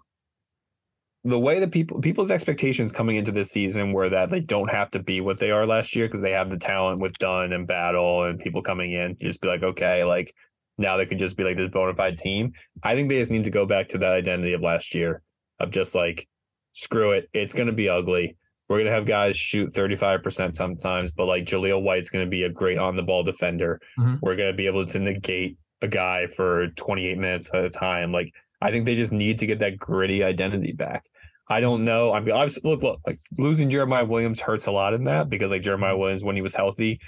[1.25, 4.91] the way that people people's expectations coming into this season were that they don't have
[4.93, 7.67] to be what they are last year because they have the talent with Dunn and
[7.67, 9.17] Battle and people coming in.
[9.19, 10.33] You just be like, okay, like
[10.79, 12.53] now they can just be like this bona fide team.
[12.85, 15.23] I think they just need to go back to that identity of last year
[15.59, 16.29] of just like,
[16.73, 18.37] screw it, it's gonna be ugly.
[18.69, 22.79] We're gonna have guys shoot 35% sometimes, but like Jahlil White's gonna be a great
[22.79, 23.81] on the ball defender.
[23.99, 24.21] Mhm.
[24.23, 28.13] We're gonna be able to negate a guy for 28 minutes at a time.
[28.13, 31.05] Like I think they just need to get that gritty identity back.
[31.49, 32.13] I don't know.
[32.13, 35.51] I mean, obviously, look, look, like losing Jeremiah Williams hurts a lot in that because
[35.51, 36.01] like Jeremiah mm-hmm.
[36.01, 37.01] Williams, when he was healthy,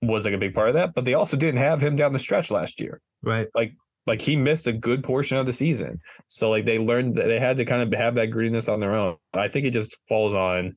[0.00, 0.94] was like a big part of that.
[0.94, 3.00] But they also didn't have him down the stretch last year.
[3.22, 3.48] Right.
[3.54, 3.74] Like
[4.06, 6.00] like he missed a good portion of the season.
[6.28, 8.94] So like they learned that they had to kind of have that grittiness on their
[8.94, 9.16] own.
[9.32, 10.76] I think it just falls on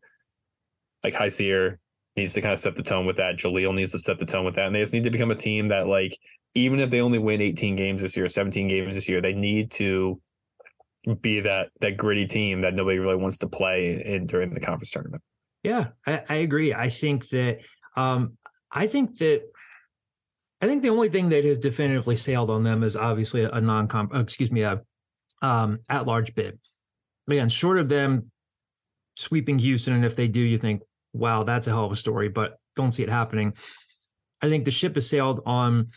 [1.04, 1.78] like Hysier
[2.16, 3.38] needs to kind of set the tone with that.
[3.38, 4.68] Jahlil needs to set the tone with that.
[4.68, 6.18] And they just need to become a team that like
[6.56, 9.72] even if they only win 18 games this year, 17 games this year, they need
[9.72, 10.20] to
[11.22, 14.92] be that that gritty team that nobody really wants to play in during the conference
[14.92, 15.24] tournament.
[15.64, 16.74] Yeah, I, I agree.
[16.74, 17.60] I think that
[17.96, 18.38] um,
[18.72, 19.44] I think that
[20.62, 23.88] I think the only thing that has definitively sailed on them is obviously a non
[23.88, 24.82] comp excuse me, a
[25.42, 26.60] um at large bid.
[27.28, 28.32] Again, short of them
[29.18, 30.82] sweeping Houston, and if they do, you think,
[31.14, 33.54] wow, that's a hell of a story, but don't see it happening.
[34.42, 35.90] I think the ship has sailed on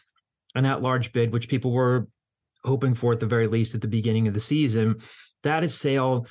[0.54, 2.08] an at-large bid, which people were
[2.64, 4.96] hoping for at the very least at the beginning of the season.
[5.42, 6.26] That is sale.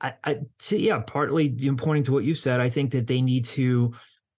[0.00, 2.60] I, I see, yeah, partly pointing to what you said.
[2.60, 3.92] I think that they need to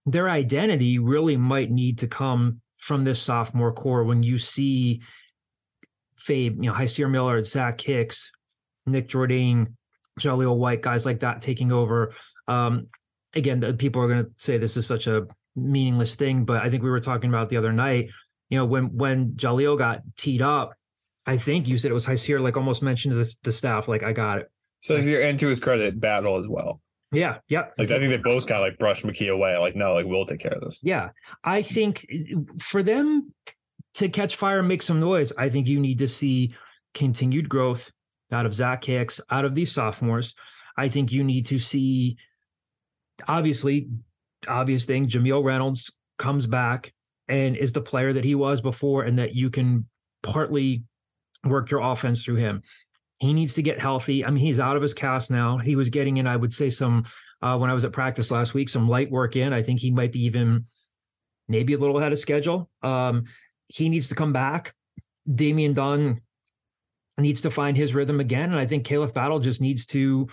[0.06, 5.00] their identity really might need to come from this sophomore core when you see
[6.18, 8.30] Fabe, you know, Hysier Miller, Zach Hicks,
[8.86, 9.74] Nick Jourdain,
[10.20, 12.12] Jahlil White, guys like that taking over.
[12.46, 12.88] Um,
[13.34, 16.82] again, people are going to say this is such a meaningless thing, but I think
[16.82, 18.10] we were talking about the other night.
[18.54, 20.74] You know, when when Jahlil got teed up,
[21.26, 24.04] I think you said it was Hysier, like almost mentioned to the, the staff, like
[24.04, 24.50] I got it.
[24.78, 26.80] So Hysier, and to his credit, battle as well.
[27.10, 27.64] Yeah, yeah.
[27.76, 29.58] Like I think they both kind of like brushed McKie away.
[29.58, 30.78] Like no, like we'll take care of this.
[30.84, 31.08] Yeah,
[31.42, 32.06] I think
[32.60, 33.34] for them
[33.94, 36.54] to catch fire and make some noise, I think you need to see
[36.94, 37.90] continued growth
[38.30, 40.36] out of Zach Hicks, out of these sophomores.
[40.76, 42.18] I think you need to see,
[43.26, 43.88] obviously,
[44.46, 45.08] obvious thing.
[45.08, 46.92] Jamille Reynolds comes back
[47.28, 49.86] and is the player that he was before, and that you can
[50.22, 50.84] partly
[51.44, 52.62] work your offense through him.
[53.20, 54.24] He needs to get healthy.
[54.24, 55.58] I mean, he's out of his cast now.
[55.58, 57.04] He was getting in, I would say, some
[57.42, 59.52] uh, when I was at practice last week, some light work in.
[59.52, 60.66] I think he might be even
[61.48, 62.70] maybe a little ahead of schedule.
[62.82, 63.24] Um,
[63.68, 64.74] he needs to come back.
[65.32, 66.20] Damian Dunn
[67.18, 68.50] needs to find his rhythm again.
[68.50, 70.28] And I think Caleb Battle just needs to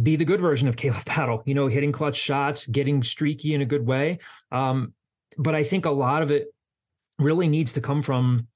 [0.00, 3.60] be the good version of Caleb Battle, you know, hitting clutch shots, getting streaky in
[3.60, 4.18] a good way.
[4.50, 4.94] Um,
[5.38, 6.48] but I think a lot of it
[7.18, 8.48] really needs to come from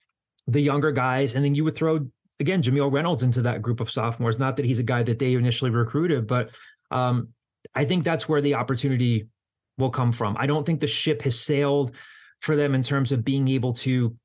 [0.47, 1.35] the younger guys.
[1.35, 2.09] And then you would throw
[2.41, 4.39] again, Jamille Reynolds into that group of sophomores.
[4.39, 6.51] Not that he's a guy that they initially recruited, but
[6.91, 7.29] um,
[7.75, 9.29] I think that's where the opportunity
[9.77, 10.37] will come from.
[10.39, 11.95] I don't think the ship has sailed
[12.41, 14.17] for them in terms of being able to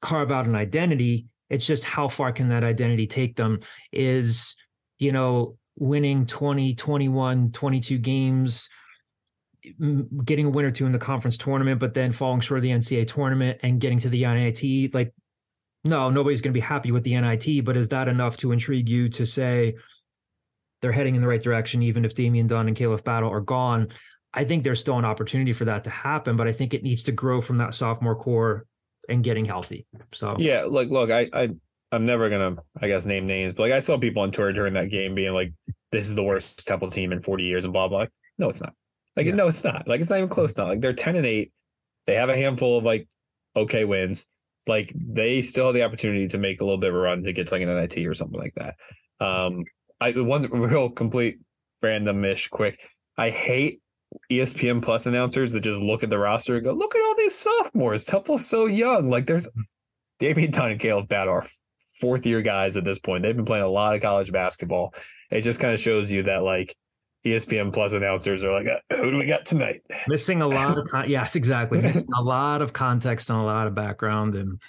[0.00, 1.26] carve out an identity.
[1.48, 3.60] It's just how far can that identity take them?
[3.92, 4.56] Is,
[4.98, 8.68] you know, winning 20, 21, 22 games,
[10.24, 12.70] getting a win or two in the conference tournament, but then falling short of the
[12.70, 14.94] NCAA tournament and getting to the NIT.
[14.94, 15.12] Like
[15.84, 18.88] no, nobody's going to be happy with the NIT, but is that enough to intrigue
[18.88, 19.74] you to say
[20.80, 23.88] they're heading in the right direction, even if Damian Dunn and Caleb Battle are gone?
[24.34, 27.02] I think there's still an opportunity for that to happen, but I think it needs
[27.04, 28.66] to grow from that sophomore core
[29.08, 29.86] and getting healthy.
[30.12, 31.50] So yeah, like look, I I
[31.90, 34.74] I'm never gonna I guess name names, but like I saw people on tour during
[34.74, 35.52] that game being like,
[35.90, 38.06] "This is the worst Temple team in 40 years," and blah blah.
[38.38, 38.72] No, it's not.
[39.16, 39.34] Like yeah.
[39.34, 39.86] no, it's not.
[39.86, 40.68] Like it's not even close now.
[40.68, 41.52] Like they're 10 and eight.
[42.06, 43.08] They have a handful of like
[43.54, 44.26] okay wins
[44.66, 47.32] like they still have the opportunity to make a little bit of a run to
[47.32, 48.76] get to like an NIT or something like that.
[49.24, 49.64] Um,
[50.00, 51.38] I the one real complete
[51.82, 52.88] randomish quick.
[53.18, 53.80] I hate
[54.30, 57.34] ESPN Plus announcers that just look at the roster and go, "Look at all these
[57.34, 58.04] sophomores.
[58.04, 59.48] Temple's so young." Like there's
[60.18, 61.46] Damian Dunn and Caleb Battle are
[62.00, 63.22] fourth year guys at this point.
[63.22, 64.94] They've been playing a lot of college basketball.
[65.30, 66.76] It just kind of shows you that like
[67.24, 70.88] ESPN Plus announcers are like, uh, "Who do we got tonight?" Missing a lot of
[70.88, 71.80] con- yes, exactly.
[71.82, 74.34] Missing a lot of context and a lot of background.
[74.34, 74.60] And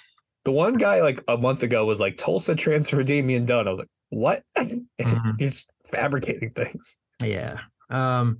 [0.44, 3.66] the one guy like a month ago was like Tulsa transfer Damian Dunn.
[3.66, 5.30] I was like, "What?" Mm-hmm.
[5.38, 6.98] He's fabricating things.
[7.22, 7.58] Yeah.
[7.90, 8.38] Um,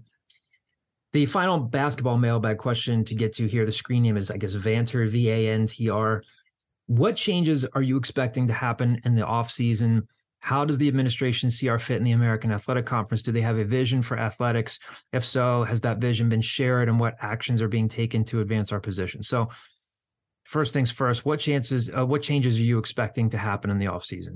[1.13, 3.67] the final basketball mailbag question to get to here.
[3.67, 6.23] The screen name is, I guess, Vantr V A N T R.
[6.87, 10.07] What changes are you expecting to happen in the off season?
[10.45, 13.23] How does the administration see our fit in the American Athletic Conference?
[13.23, 14.79] Do they have a vision for athletics?
[15.11, 18.71] If so, has that vision been shared and what actions are being taken to advance
[18.71, 19.23] our position?
[19.23, 19.49] So,
[20.43, 23.87] first things first, what chances, uh, what changes are you expecting to happen in the
[23.87, 24.35] offseason?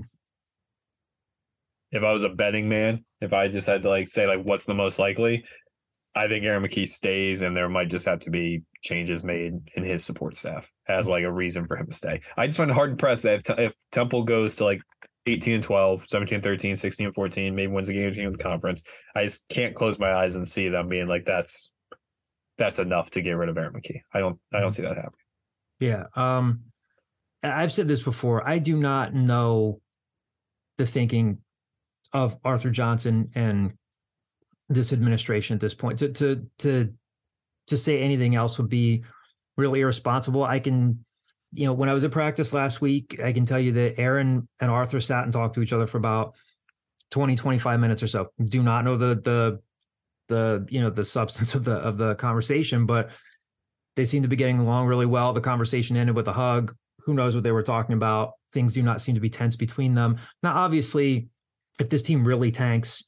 [1.91, 4.65] If I was a betting man, if I just had to like say like what's
[4.65, 5.43] the most likely,
[6.15, 9.83] I think Aaron McKie stays, and there might just have to be changes made in
[9.83, 12.21] his support staff as like a reason for him to stay.
[12.35, 14.81] I just find it hard to press that if, if Temple goes to like
[15.29, 18.37] 18 and 12, 17 and 13, 16 and 14, maybe wins a game between the
[18.37, 18.83] conference.
[19.15, 21.71] I just can't close my eyes and see them being like that's
[22.57, 24.01] that's enough to get rid of Aaron McKie.
[24.13, 25.13] I don't I don't see that happening.
[25.79, 26.05] Yeah.
[26.15, 26.61] Um
[27.41, 28.47] I've said this before.
[28.47, 29.79] I do not know
[30.77, 31.39] the thinking
[32.11, 33.73] of Arthur Johnson and
[34.67, 35.99] this administration at this point.
[35.99, 36.93] To to to
[37.67, 39.03] to say anything else would be
[39.57, 40.43] really irresponsible.
[40.43, 41.05] I can
[41.51, 44.47] you know, when I was at practice last week, I can tell you that Aaron
[44.59, 46.35] and Arthur sat and talked to each other for about
[47.11, 48.29] 20, 25 minutes or so.
[48.43, 49.59] Do not know the the
[50.27, 53.11] the you know the substance of the of the conversation, but
[53.95, 55.33] they seem to be getting along really well.
[55.33, 56.75] The conversation ended with a hug.
[57.01, 58.33] Who knows what they were talking about?
[58.53, 60.17] Things do not seem to be tense between them.
[60.43, 61.29] Now, obviously,
[61.79, 63.03] if this team really tanks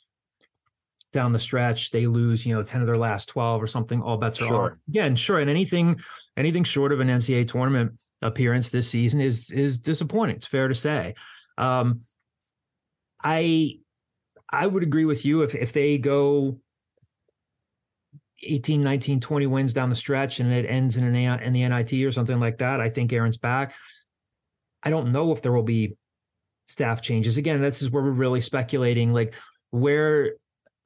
[1.13, 4.17] down the stretch, they lose, you know, 10 of their last 12 or something, all
[4.17, 4.71] bets are sure.
[4.71, 4.79] on.
[4.89, 5.39] Again, sure.
[5.39, 5.99] And anything,
[6.37, 10.35] anything short of an NCAA tournament appearance this season is is disappointing.
[10.35, 11.15] It's fair to say.
[11.57, 12.01] Um,
[13.23, 13.79] I
[14.49, 16.59] I would agree with you if if they go
[18.43, 21.93] 18, 19, 20 wins down the stretch and it ends in an in the NIT
[21.93, 22.81] or something like that.
[22.81, 23.75] I think Aaron's back.
[24.83, 25.95] I don't know if there will be
[26.67, 27.37] staff changes.
[27.37, 29.13] Again, this is where we're really speculating.
[29.13, 29.35] Like,
[29.69, 30.33] where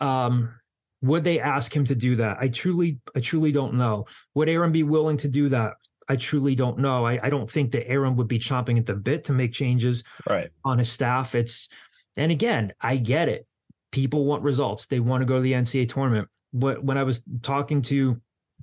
[0.02, 0.54] um,
[1.02, 2.38] would they ask him to do that?
[2.40, 4.06] I truly, I truly don't know.
[4.34, 5.74] Would Aaron be willing to do that?
[6.08, 7.06] I truly don't know.
[7.06, 10.04] I, I don't think that Aaron would be chomping at the bit to make changes
[10.30, 10.50] right.
[10.64, 11.36] on his staff.
[11.36, 11.70] It's
[12.18, 13.48] and again, I get it.
[13.92, 14.88] People want results.
[14.88, 16.28] They want to go to the NCAA tournament.
[16.54, 18.22] But when I was talking to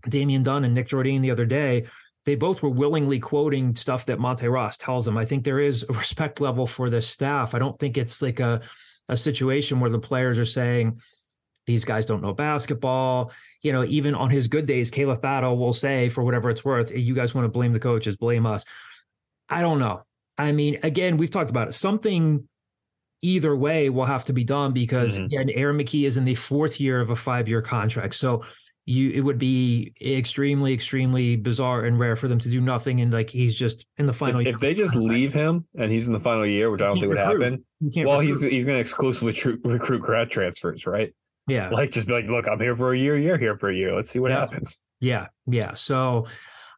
[0.09, 1.87] Damian Dunn and Nick Jourdain the other day,
[2.25, 5.19] they both were willingly quoting stuff that Monte Ross tells them.
[5.19, 7.55] I think there is a respect level for the staff.
[7.55, 8.61] I don't think it's like a
[9.09, 11.01] a situation where the players are saying
[11.67, 13.33] these guys don't know basketball.
[13.63, 16.91] You know, even on his good days, Caleb Battle will say, for whatever it's worth,
[16.91, 18.65] you guys want to blame the coaches, blame us.
[19.49, 20.03] I don't know.
[20.39, 21.73] I mean, again, we've talked about it.
[21.73, 22.49] Something
[23.21, 25.27] either way will have to be done because mm-hmm.
[25.27, 28.17] again, Aaron McKie is in the fourth year of a five-year contract.
[28.17, 28.43] So
[28.85, 33.13] you it would be extremely extremely bizarre and rare for them to do nothing and
[33.13, 34.55] like he's just in the final if, year.
[34.55, 37.09] if they just leave him and he's in the final year which i don't think
[37.09, 37.57] would happen
[38.05, 38.27] well recruit.
[38.27, 41.15] he's he's going to exclusively tr- recruit grad transfers right
[41.47, 43.75] yeah like just be like look i'm here for a year you're here for a
[43.75, 44.41] year let's see what yeah.
[44.41, 46.27] happens yeah yeah so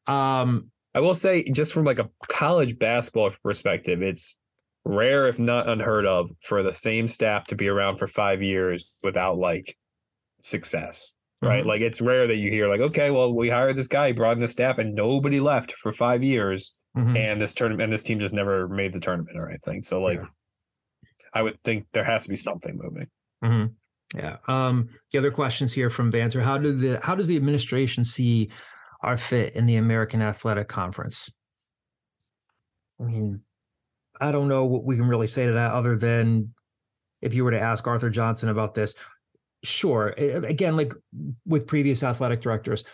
[0.06, 4.38] um i will say just from like a college basketball perspective it's
[4.84, 8.92] rare if not unheard of for the same staff to be around for five years
[9.02, 9.76] without like
[10.42, 11.60] success right?
[11.60, 11.68] Mm-hmm.
[11.68, 14.38] Like it's rare that you hear like, okay, well, we hired this guy, brought in
[14.40, 17.16] the staff, and nobody left for five years, mm-hmm.
[17.16, 19.82] and this tournament and this team just never made the tournament or anything.
[19.82, 20.26] So like, yeah.
[21.32, 23.06] I would think there has to be something moving.
[23.44, 23.72] Mm-hmm.
[24.14, 24.36] Yeah.
[24.46, 28.50] Um, the other questions here from Banter: How do the how does the administration see
[29.00, 31.30] our fit in the American Athletic Conference?
[33.00, 33.40] I mean,
[34.20, 36.54] I don't know what we can really say to that other than
[37.20, 38.94] if you were to ask Arthur Johnson about this,
[39.64, 40.92] sure again like
[41.46, 42.84] with previous athletic directors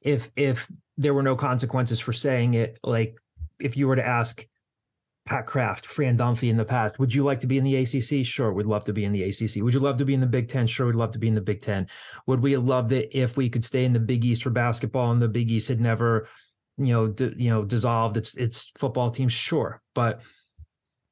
[0.00, 3.16] if if there were no consequences for saying it like
[3.58, 4.46] if you were to ask
[5.26, 8.26] Pat Kraft, Fran Dunphy in the past, would you like to be in the ACC?
[8.26, 9.62] Sure, we'd love to be in the ACC.
[9.62, 10.66] Would you love to be in the Big Ten?
[10.66, 11.86] Sure, we'd love to be in the Big Ten.
[12.26, 15.12] Would we have loved it if we could stay in the Big East for basketball
[15.12, 16.28] and the Big East had never,
[16.76, 19.28] you know, d- you know, dissolved its its football team?
[19.28, 20.20] Sure, but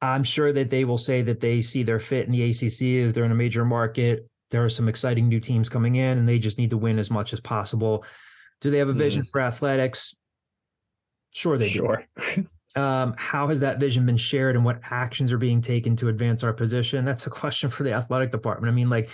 [0.02, 3.12] I'm sure that they will say that they see their fit in the ACC as
[3.12, 6.38] they're in a major market there are some exciting new teams coming in and they
[6.38, 8.04] just need to win as much as possible.
[8.60, 9.30] Do they have a vision mm.
[9.30, 10.14] for athletics?
[11.32, 12.04] Sure, they sure.
[12.36, 12.44] do.
[12.76, 16.42] um, how has that vision been shared and what actions are being taken to advance
[16.42, 17.04] our position?
[17.04, 18.72] That's a question for the athletic department.
[18.72, 19.10] I mean, like,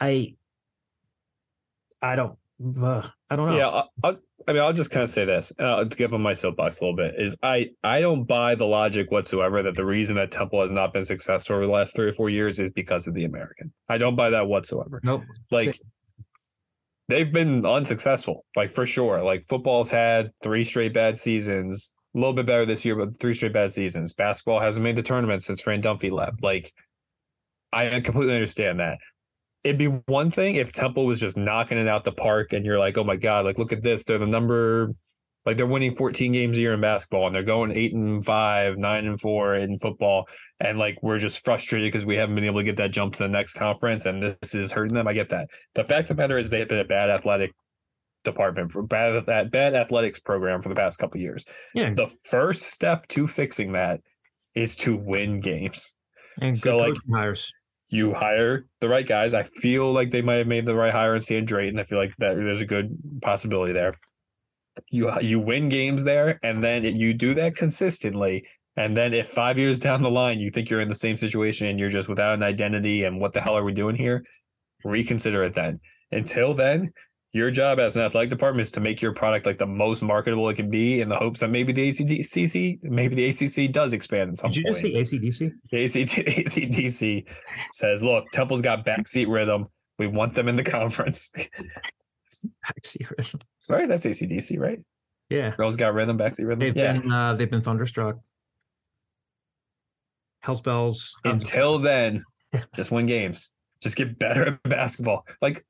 [0.00, 0.34] I,
[2.00, 2.38] I don't,
[2.82, 3.56] uh, I don't know.
[3.56, 6.32] Yeah, I'll, I mean, I'll just kind of say this uh, to give on my
[6.32, 10.16] soapbox a little bit is I I don't buy the logic whatsoever that the reason
[10.16, 13.06] that Temple has not been successful over the last three or four years is because
[13.06, 13.72] of the American.
[13.90, 15.00] I don't buy that whatsoever.
[15.02, 15.24] Nope.
[15.50, 15.78] Like
[17.08, 19.22] they've been unsuccessful, like for sure.
[19.22, 23.32] Like football's had three straight bad seasons, a little bit better this year, but three
[23.32, 24.12] straight bad seasons.
[24.12, 26.42] Basketball hasn't made the tournament since Fran Dunphy left.
[26.42, 26.72] Like
[27.72, 28.98] I completely understand that
[29.64, 32.78] it'd be one thing if Temple was just knocking it out the park and you're
[32.78, 34.04] like, oh my God, like look at this.
[34.04, 34.94] They're the number
[35.46, 38.76] like they're winning 14 games a year in basketball and they're going eight and five,
[38.76, 40.28] nine and four in football.
[40.60, 43.20] And like we're just frustrated because we haven't been able to get that jump to
[43.20, 45.08] the next conference and this is hurting them.
[45.08, 45.48] I get that.
[45.74, 47.52] The fact of the matter is they've been a bad athletic
[48.24, 51.44] department for bad that bad athletics program for the past couple years.
[51.74, 51.92] Yeah.
[51.94, 54.00] The first step to fixing that
[54.54, 55.94] is to win games.
[56.40, 57.52] And so like hires
[57.88, 59.34] you hire the right guys.
[59.34, 61.78] I feel like they might have made the right hire in Stan Drayton.
[61.78, 63.98] I feel like that there's a good possibility there.
[64.90, 68.46] You you win games there, and then you do that consistently.
[68.76, 71.66] And then if five years down the line you think you're in the same situation
[71.66, 74.24] and you're just without an identity and what the hell are we doing here,
[74.84, 75.80] reconsider it then.
[76.12, 76.92] Until then,
[77.32, 80.48] your job as an athletic department is to make your product like the most marketable
[80.48, 84.30] it can be in the hopes that maybe the ACDC, maybe the ACC does expand
[84.30, 84.76] in some Did you point.
[84.76, 85.52] just say ACDC?
[85.70, 87.28] The ACDC
[87.72, 89.66] says, look, Temple's got backseat rhythm.
[89.98, 91.30] We want them in the conference.
[92.66, 93.40] backseat rhythm.
[93.68, 93.88] Right?
[93.88, 94.78] That's ACDC, right?
[95.28, 95.54] Yeah.
[95.56, 96.60] Girls got rhythm, backseat rhythm.
[96.60, 96.92] They've yeah.
[96.94, 98.16] been uh, they've been thunderstruck.
[100.40, 101.14] Hell's bells.
[101.24, 102.22] Until then,
[102.74, 103.52] just win games.
[103.82, 105.26] Just get better at basketball.
[105.42, 105.62] Like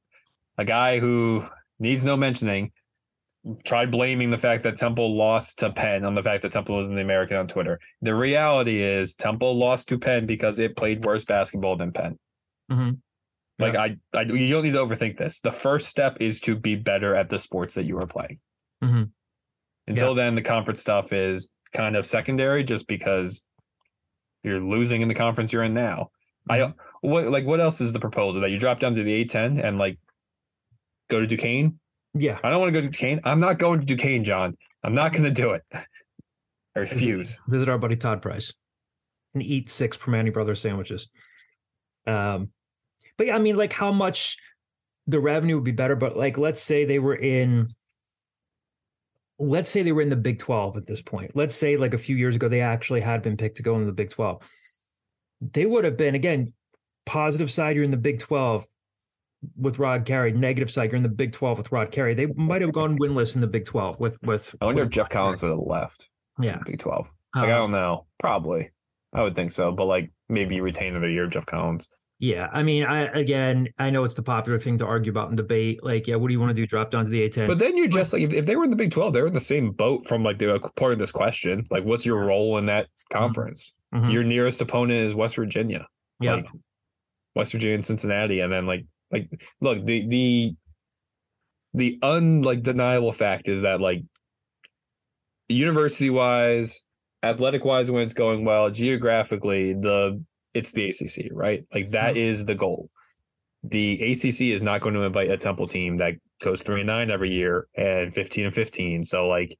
[0.58, 1.46] a guy who
[1.78, 2.72] needs no mentioning
[3.64, 6.88] tried blaming the fact that Temple lost to Penn on the fact that Temple was
[6.88, 7.80] in the American on Twitter.
[8.02, 12.18] The reality is Temple lost to Penn because it played worse basketball than Penn.
[12.70, 12.90] Mm-hmm.
[13.58, 13.80] Like yeah.
[13.80, 15.40] I, I, you don't need to overthink this.
[15.40, 18.38] The first step is to be better at the sports that you are playing.
[18.82, 19.04] Mm-hmm.
[19.86, 20.24] Until yeah.
[20.24, 23.44] then, the conference stuff is kind of secondary, just because
[24.42, 26.10] you're losing in the conference you're in now.
[26.50, 26.70] Mm-hmm.
[26.70, 29.64] I what like what else is the proposal that you drop down to the A10
[29.64, 29.98] and like
[31.08, 31.78] go to Duquesne?
[32.14, 32.38] Yeah.
[32.42, 33.20] I don't want to go to Duquesne.
[33.24, 34.56] I'm not going to Duquesne, John.
[34.82, 35.62] I'm not going to do it.
[35.72, 37.40] I refuse.
[37.48, 38.54] Visit our buddy Todd Price
[39.34, 41.08] and eat six Primanti Brothers sandwiches.
[42.06, 42.50] Um,
[43.16, 44.36] but yeah, I mean, like how much
[45.06, 47.74] the revenue would be better, but like let's say they were in
[49.38, 51.32] let's say they were in the Big 12 at this point.
[51.34, 53.86] Let's say like a few years ago they actually had been picked to go into
[53.86, 54.42] the Big 12.
[55.52, 56.52] They would have been again
[57.06, 58.66] positive side you're in the Big 12
[59.56, 62.14] with Rod Carey, negative side you're in the Big 12 with Rod Carey.
[62.14, 64.94] They might have gone winless in the Big 12 with with I wonder with if
[64.94, 65.08] Jeff.
[65.08, 66.10] Collins would have left
[66.40, 66.58] Yeah.
[66.66, 67.10] Big 12.
[67.34, 68.06] Like, I Uh, don't know.
[68.18, 68.70] Probably.
[69.12, 69.70] I would think so.
[69.72, 71.88] But like maybe you retain another year Jeff Collins.
[72.20, 75.36] Yeah, I mean, I again, I know it's the popular thing to argue about and
[75.36, 75.84] debate.
[75.84, 76.66] Like, yeah, what do you want to do?
[76.66, 77.46] Drop down to the A10?
[77.46, 79.38] But then you're just like, if, they were in the Big 12, they're in the
[79.40, 81.62] same boat from like the part of this question.
[81.70, 83.76] Like, what's your role in that conference?
[83.94, 84.12] Mhm.
[84.12, 85.86] Your nearest opponent is West Virginia.
[86.20, 86.46] yeah, Like,
[87.36, 88.40] West Virginia and Cincinnati.
[88.40, 89.30] And then like, like,
[89.60, 90.54] look, the, the,
[91.74, 94.02] the unlike deniable fact is that like
[95.48, 96.86] university wise,
[97.22, 100.22] athletic wise, when it's going well, geographically, the
[100.54, 101.64] it's the ACC, right?
[101.72, 102.28] Like that mm-hmm.
[102.28, 102.90] is the goal.
[103.64, 107.10] The ACC is not going to invite a Temple team that goes three and nine
[107.10, 109.02] every year and fifteen and fifteen.
[109.02, 109.56] So like,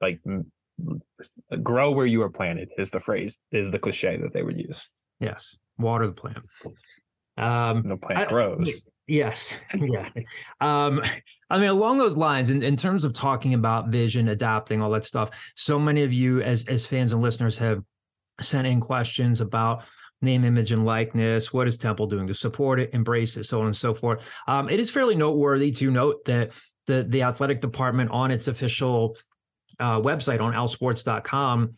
[0.00, 0.18] like
[1.62, 4.88] grow where you are planted is the phrase is the cliche that they would use.
[5.20, 6.38] yes, water the plant.
[7.42, 8.84] Um, The plant I- grows.
[9.06, 9.56] Yes.
[9.74, 10.08] Yeah.
[10.60, 11.02] Um,
[11.50, 15.04] I mean, along those lines, in, in terms of talking about vision, adapting, all that
[15.04, 17.82] stuff, so many of you as as fans and listeners have
[18.40, 19.84] sent in questions about
[20.22, 21.52] name, image, and likeness.
[21.52, 24.26] What is Temple doing to support it, embrace it, so on and so forth.
[24.46, 26.52] Um, it is fairly noteworthy to note that
[26.86, 29.18] the the athletic department on its official
[29.78, 31.74] uh, website on owlsports.com,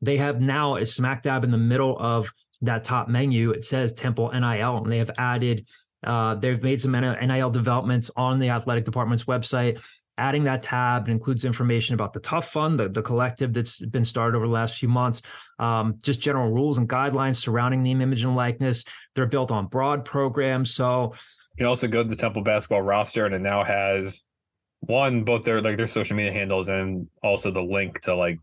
[0.00, 2.32] they have now is smack dab in the middle of
[2.62, 3.50] that top menu.
[3.50, 5.66] It says Temple NIL, and they have added
[6.04, 9.82] uh, they've made some NIL developments on the athletic department's website.
[10.16, 14.36] Adding that tab includes information about the Tough Fund, the, the collective that's been started
[14.36, 15.22] over the last few months,
[15.60, 18.84] um, just general rules and guidelines surrounding name, image, and likeness.
[19.14, 20.74] They're built on broad programs.
[20.74, 21.14] So,
[21.52, 24.24] You can also go to the Temple basketball roster, and it now has
[24.80, 28.38] one both their like their social media handles and also the link to like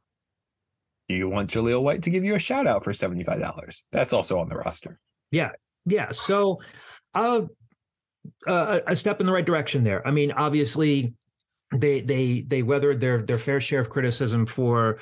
[1.07, 3.85] you want Jahlil White to give you a shout out for seventy five dollars.
[3.91, 4.99] That's also on the roster.
[5.31, 5.51] Yeah.
[5.85, 6.11] Yeah.
[6.11, 6.61] So,
[7.13, 7.41] uh,
[8.47, 10.05] uh, a step in the right direction there.
[10.07, 11.13] I mean, obviously,
[11.73, 14.97] they they they weathered their their fair share of criticism for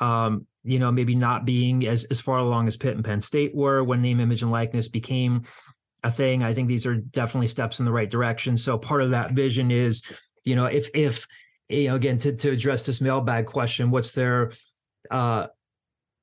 [0.00, 3.54] um, you know, maybe not being as as far along as Pitt and Penn State
[3.54, 5.42] were when name, image, and likeness became
[6.02, 6.42] a thing.
[6.42, 8.56] I think these are definitely steps in the right direction.
[8.56, 10.02] So part of that vision is,
[10.44, 11.26] you know, if if
[11.68, 14.52] you know, again to to address this mailbag question, what's their
[15.10, 15.46] uh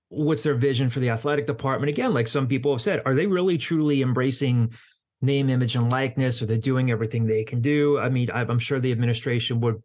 [0.09, 1.89] what's their vision for the athletic department?
[1.89, 4.73] Again, like some people have said, are they really truly embracing
[5.21, 6.41] name, image, and likeness?
[6.41, 7.97] Are they doing everything they can do?
[7.97, 9.82] I mean, I'm sure the administration would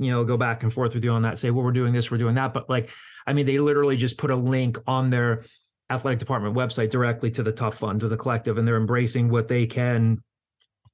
[0.00, 2.10] you know, go back and forth with you on that, say, well, we're doing this,
[2.10, 2.54] we're doing that.
[2.54, 2.88] But like,
[3.26, 5.44] I mean, they literally just put a link on their
[5.90, 9.46] athletic department website directly to the Tough Fund, to the collective, and they're embracing what
[9.46, 10.22] they can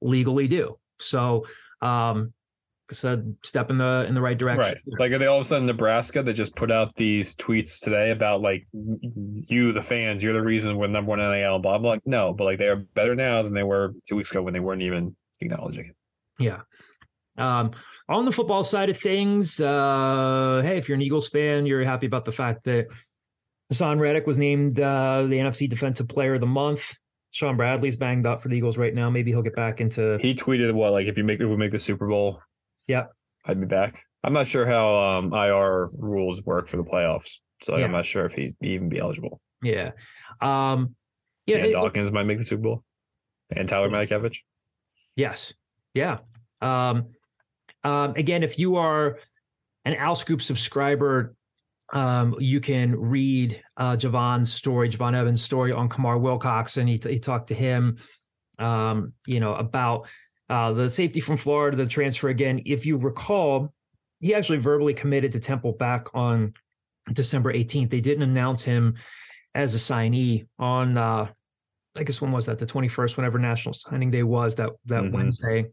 [0.01, 0.77] legally do.
[0.99, 1.47] So,
[1.81, 2.33] um,
[2.89, 4.75] it's a step in the in the right direction.
[4.87, 4.99] Right.
[4.99, 8.11] Like are they all of a sudden Nebraska that just put out these tweets today
[8.11, 11.91] about like you, the fans, you're the reason we're number one NIL blah blah.
[11.91, 14.53] Like, no, but like they are better now than they were two weeks ago when
[14.53, 15.95] they weren't even acknowledging it.
[16.39, 16.61] Yeah.
[17.37, 17.71] Um,
[18.09, 22.07] on the football side of things, uh, hey, if you're an Eagles fan, you're happy
[22.07, 22.87] about the fact that
[23.71, 26.95] Haason Reddick was named uh, the NFC Defensive Player of the Month.
[27.31, 29.09] Shaun Bradley's banged up for the Eagles right now.
[29.09, 30.17] Maybe he'll get back into.
[30.19, 32.41] He tweeted what like if you make if we make the Super Bowl,
[32.87, 33.05] Yeah.
[33.45, 34.03] I'd be back.
[34.23, 37.37] I'm not sure how um IR rules work for the playoffs.
[37.61, 39.41] So like, I'm not sure if he'd even be eligible.
[39.63, 39.91] Yeah.
[40.41, 40.95] Um,
[41.45, 41.67] yeah.
[41.69, 42.83] Dawkins might make the Super Bowl.
[43.55, 44.39] And Tyler Matakevich.
[45.15, 45.53] Yes.
[45.93, 46.19] Yeah.
[46.61, 47.07] Um,
[47.83, 49.19] um, again, if you are
[49.85, 51.35] an OwlScoop subscriber,
[51.93, 56.99] um, you can read uh, Javon's story, Javon Evans' story on Kamar Wilcox, and he,
[57.01, 57.97] he talked to him,
[58.59, 60.09] um, you know, about
[60.49, 62.29] uh, the safety from Florida, the transfer.
[62.29, 63.73] Again, if you recall,
[64.19, 66.53] he actually verbally committed to Temple back on
[67.11, 67.89] December 18th.
[67.89, 68.95] They didn't announce him
[69.53, 71.27] as a signee on uh,
[71.95, 72.59] I guess when was that?
[72.59, 75.11] The 21st, whenever National Signing Day was that that Mhm.
[75.13, 75.65] Wednesday.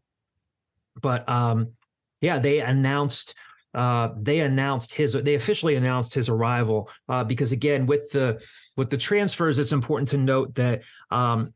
[1.01, 1.73] But um
[2.21, 3.35] yeah, they announced
[3.75, 8.41] uh they announced his they officially announced his arrival uh because again with the
[8.77, 11.53] with the transfers it's important to note that um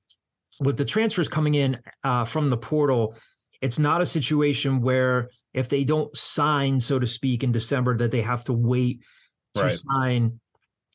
[0.61, 3.15] with the transfers coming in uh from the portal
[3.61, 8.11] it's not a situation where if they don't sign so to speak in December that
[8.11, 9.03] they have to wait
[9.55, 9.79] to Right.
[9.93, 10.41] sign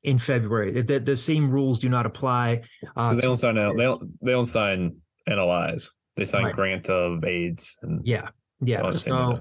[0.04, 0.82] in February.
[0.82, 2.62] The, the same rules do not apply.
[2.96, 4.96] Uh, Because they don't sign out they don't they don't sign
[5.28, 5.90] NLIs.
[6.16, 6.54] They sign Right.
[6.54, 8.30] grant of aids and yeah,
[8.62, 8.82] yeah.
[8.82, 9.40] all the same So,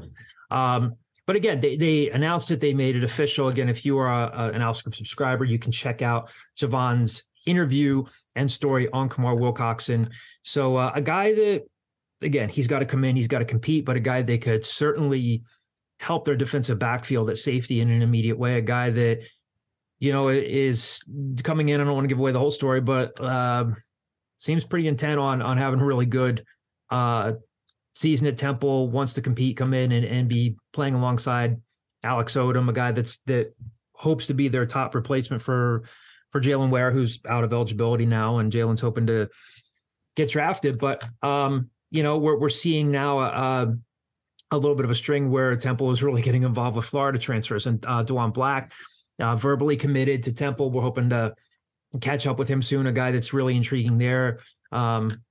[0.51, 0.95] um,
[1.27, 2.61] but again, they they announced it.
[2.61, 3.49] They made it official.
[3.49, 8.05] Again, if you are a, a, an OwlScoop subscriber, you can check out Javon's interview
[8.37, 10.13] and story on Kamar Wilcoxon.
[10.43, 11.63] So uh, a guy that,
[12.23, 14.65] again, he's got to come in, he's got to compete, but a guy that could
[14.65, 15.43] certainly
[16.01, 18.59] help their defensive backfield at safety in an immediate way.
[18.59, 19.25] A guy that
[19.99, 21.01] you know is
[21.45, 21.81] coming in.
[21.81, 23.67] I don't want to give away the whole story, but uh,
[24.37, 26.45] seems pretty intent on on having a really good
[26.91, 27.33] uh,
[27.95, 28.89] season at Temple.
[28.89, 31.61] Wants to compete, come in and, and be playing alongside
[32.05, 33.55] Alex Odom, a guy that's that
[33.93, 35.85] hopes to be their top replacement for
[36.33, 39.29] for Jalen Ware, who's out of eligibility now, and Jalen's hoping to
[40.17, 40.79] get drafted.
[40.79, 43.75] But um, you know, we're we're seeing now a,
[44.51, 47.67] a little bit of a string where Temple is really getting involved with Florida transfers,
[47.67, 48.73] and uh, Diwun Black
[49.21, 50.71] uh, verbally committed to Temple.
[50.71, 51.35] We're hoping to
[52.01, 52.87] catch up with him soon.
[52.87, 54.41] A guy that's really intriguing there
[54.73, 55.23] um,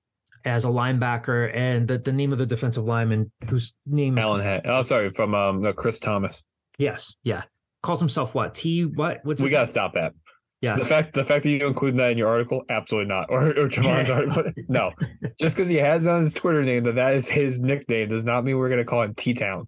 [0.46, 4.62] as a linebacker, and the, the name of the defensive lineman whose name Alan Hay.
[4.66, 6.44] Oh, sorry, from um, Chris Thomas.
[6.78, 7.44] Yes, yeah,
[7.82, 9.20] calls himself what T what?
[9.24, 10.14] What's we got to stop that.
[10.62, 10.80] Yes.
[10.80, 13.28] The fact the fact that you include that in your article, absolutely not.
[13.32, 14.92] Or, or Javon's article, no.
[15.40, 18.44] Just because he has on his Twitter name that that is his nickname does not
[18.44, 19.68] mean we're going to call him T Town.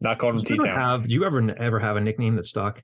[0.00, 0.74] Not call him T Town.
[0.74, 2.82] Have do you ever ever have a nickname that stuck?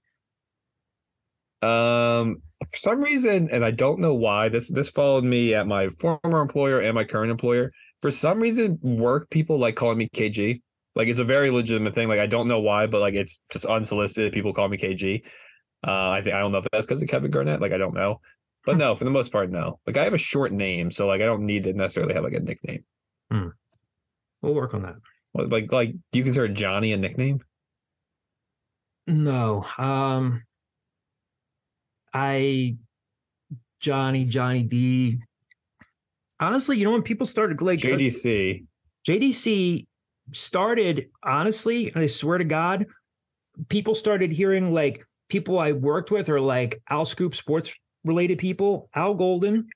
[1.62, 5.88] Um, for some reason, and I don't know why this this followed me at my
[5.88, 7.72] former employer and my current employer.
[8.02, 10.60] For some reason, work people like calling me KG.
[10.94, 12.08] Like it's a very legitimate thing.
[12.08, 14.34] Like I don't know why, but like it's just unsolicited.
[14.34, 15.24] People call me KG.
[15.86, 17.60] Uh, I think I don't know if that's because of Kevin Garnett.
[17.60, 18.20] Like I don't know,
[18.64, 19.78] but no, for the most part, no.
[19.86, 22.32] Like I have a short name, so like I don't need to necessarily have like
[22.32, 22.84] a nickname.
[23.30, 23.48] Hmm.
[24.40, 24.96] We'll work on that.
[25.34, 27.40] Like like do you consider Johnny a nickname?
[29.06, 29.66] No.
[29.76, 30.44] Um
[32.12, 32.76] I
[33.80, 35.18] Johnny, Johnny D.
[36.40, 38.64] Honestly, you know when people started like JDC.
[39.06, 39.86] JDC
[40.32, 42.86] started honestly, and I swear to God,
[43.68, 47.72] people started hearing like people I worked with are like OwlScoop sports
[48.04, 48.88] related people.
[48.94, 49.68] Al Golden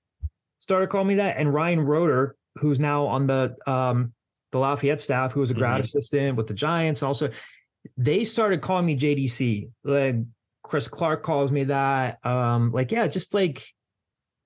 [0.58, 4.12] started calling me that, and Ryan Roeder, who's now on the um
[4.52, 5.80] the Lafayette staff, who was a grad mm-hmm.
[5.80, 7.02] assistant with the Giants.
[7.02, 7.30] Also,
[7.96, 9.70] they started calling me JDC.
[9.84, 10.16] Like
[10.62, 12.24] Chris Clark calls me that.
[12.24, 13.66] Um, like yeah, just like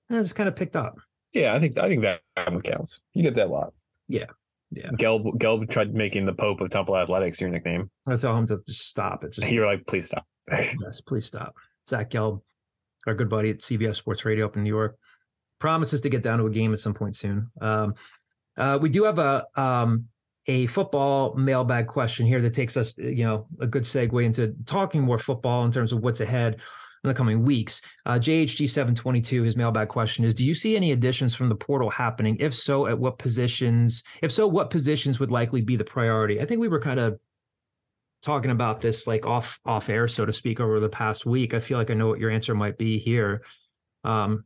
[0.09, 0.97] I just kind of picked up.
[1.33, 2.21] Yeah, I think I think that
[2.63, 3.01] counts.
[3.13, 3.73] You get that a lot.
[4.07, 4.25] Yeah.
[4.71, 4.89] Yeah.
[4.91, 7.91] Gelb Gelb tried making the Pope of Temple Athletics your nickname.
[8.07, 9.33] I tell him to just stop it.
[9.33, 10.25] Just you're like, please stop.
[10.51, 11.55] Yes, please stop.
[11.89, 12.41] Zach Gelb,
[13.07, 14.97] our good buddy at CBS Sports Radio up in New York,
[15.59, 17.49] promises to get down to a game at some point soon.
[17.61, 17.95] Um,
[18.57, 20.07] uh, we do have a um,
[20.47, 25.01] a football mailbag question here that takes us, you know, a good segue into talking
[25.01, 26.55] more football in terms of what's ahead
[27.03, 27.81] in the coming weeks.
[28.05, 29.43] Uh, JHG seven twenty two.
[29.43, 32.37] His mailbag question is: Do you see any additions from the portal happening?
[32.39, 34.03] If so, at what positions?
[34.21, 36.41] If so, what positions would likely be the priority?
[36.41, 37.19] I think we were kind of
[38.23, 41.53] talking about this like off off air, so to speak, over the past week.
[41.53, 43.43] I feel like I know what your answer might be here.
[44.03, 44.45] Um,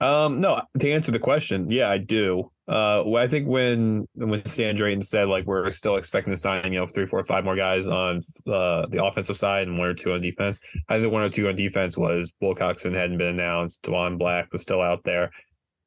[0.00, 2.52] um, no, to answer the question, yeah, I do.
[2.68, 6.72] Uh, well, I think when when Stan Drayton said like we're still expecting to sign
[6.72, 9.94] you know three, four, five more guys on uh, the offensive side and one or
[9.94, 10.60] two on defense.
[10.88, 13.82] I think one or two on defense was Wilcoxon hadn't been announced.
[13.84, 15.30] Diwun Black was still out there.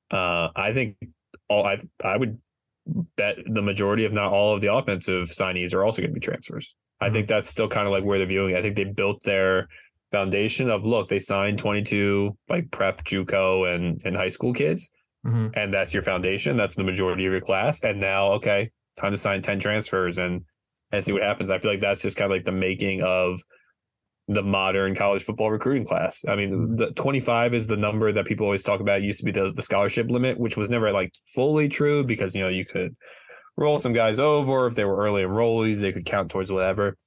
[0.10, 0.98] Uh, I think
[1.48, 2.40] all I I would
[3.16, 6.20] bet the majority, if not all, of the offensive signees are also going to be
[6.20, 6.76] transfers.
[7.02, 8.56] I think that's still kind of like where they're viewing.
[8.56, 9.68] I think they built their
[10.12, 14.92] foundation of look, they signed 22 like prep, JUCO, and and high school kids,
[15.26, 15.48] mm-hmm.
[15.56, 16.58] and that's your foundation.
[16.58, 17.84] That's the majority of your class.
[17.84, 20.44] And now, okay, time to sign 10 transfers and
[20.92, 21.50] and see what happens.
[21.52, 23.42] I feel like that's just kind of like the making of
[24.28, 26.24] the modern college football recruiting class.
[26.28, 29.00] I mean, the 25 is the number that people always talk about.
[29.00, 32.36] It used to be the, the scholarship limit, which was never like fully true because
[32.36, 32.96] you know you could
[33.58, 36.98] roll some guys over if they were early enrollees, they could count towards whatever.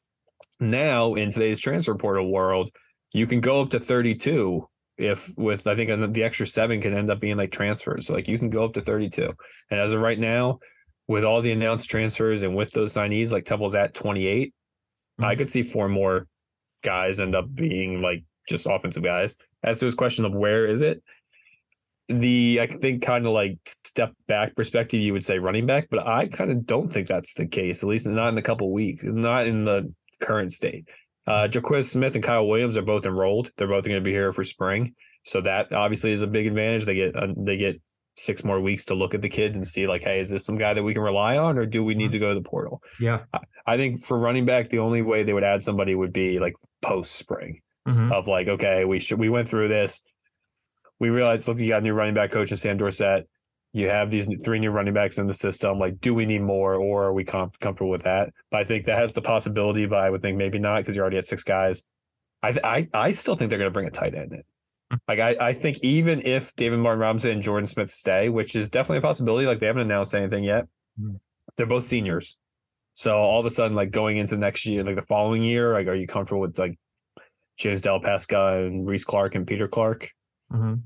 [0.61, 2.71] Now in today's transfer portal world,
[3.13, 7.11] you can go up to 32 if with I think the extra seven can end
[7.11, 8.07] up being like transfers.
[8.07, 9.33] So like you can go up to 32.
[9.71, 10.61] And as of right now,
[11.09, 15.25] with all the announced transfers and with those signees, like Temple's at 28, mm-hmm.
[15.25, 16.27] I could see four more
[16.83, 19.37] guys end up being like just offensive guys.
[19.63, 21.03] As to his question of where is it,
[22.09, 26.07] the I think kind of like step back perspective, you would say running back, but
[26.07, 27.83] I kind of don't think that's the case.
[27.83, 30.87] At least not in a couple weeks, not in the current state.
[31.27, 33.51] Uh, Jaquiz Smith and Kyle Williams are both enrolled.
[33.57, 34.95] They're both going to be here for spring,
[35.25, 36.85] so that obviously is a big advantage.
[36.85, 37.81] They get uh, they get
[38.17, 40.59] six more weeks to look at the kid and see like, hey, is this some
[40.59, 42.13] guy that we can rely on, or do we need mm-hmm.
[42.13, 42.83] to go to the portal?
[43.01, 46.13] Yeah, I, I, think for running back, the only way they would add somebody would
[46.13, 48.13] be like post spring mm-hmm.
[48.13, 50.05] of like, okay, we should we went through this,
[51.01, 53.29] we realized look, you got a new running back coach in Sam Dorsett.
[53.73, 55.79] You have these three new running backs in the system.
[55.81, 58.33] Like, do we need more, or are we com- comfortable with that?
[58.53, 59.87] But I think that has the possibility.
[59.87, 61.83] But I would think maybe not because you're already at six guys.
[62.43, 64.43] I I, I still think they're going to bring a tight end in.
[65.09, 68.71] Like I, I think even if David Martin Robinson and Jordan Smith stay, which is
[68.71, 70.67] definitely a possibility, like they haven't announced anything yet,
[71.01, 71.19] Mhm.
[71.57, 72.37] they're both seniors.
[72.93, 75.89] So all of a sudden, like going into next year, like the following year, like
[75.89, 76.79] are you comfortable with like
[77.59, 80.11] James Del Pesca and Reese Clark and Peter Clark?
[80.55, 80.83] Mhm.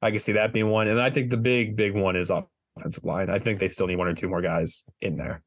[0.00, 0.88] I can see that being one.
[0.88, 3.30] And I think the big, big one is offensive line.
[3.30, 5.42] I think they still need one or two more guys in there.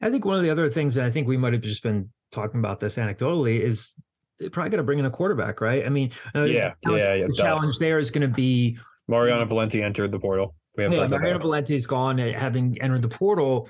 [0.00, 2.10] I think one of the other things that I think we might have just been
[2.32, 3.94] talking about this anecdotally is
[4.38, 5.84] they're probably going to bring in a quarterback, right?
[5.84, 8.78] I mean, I Yeah, the yeah, yeah, the challenge there is going to be
[9.08, 10.54] Mariano Valenti entered the portal.
[10.76, 11.38] We yeah, Mariano.
[11.38, 13.68] Valenti's gone, uh, having entered the portal.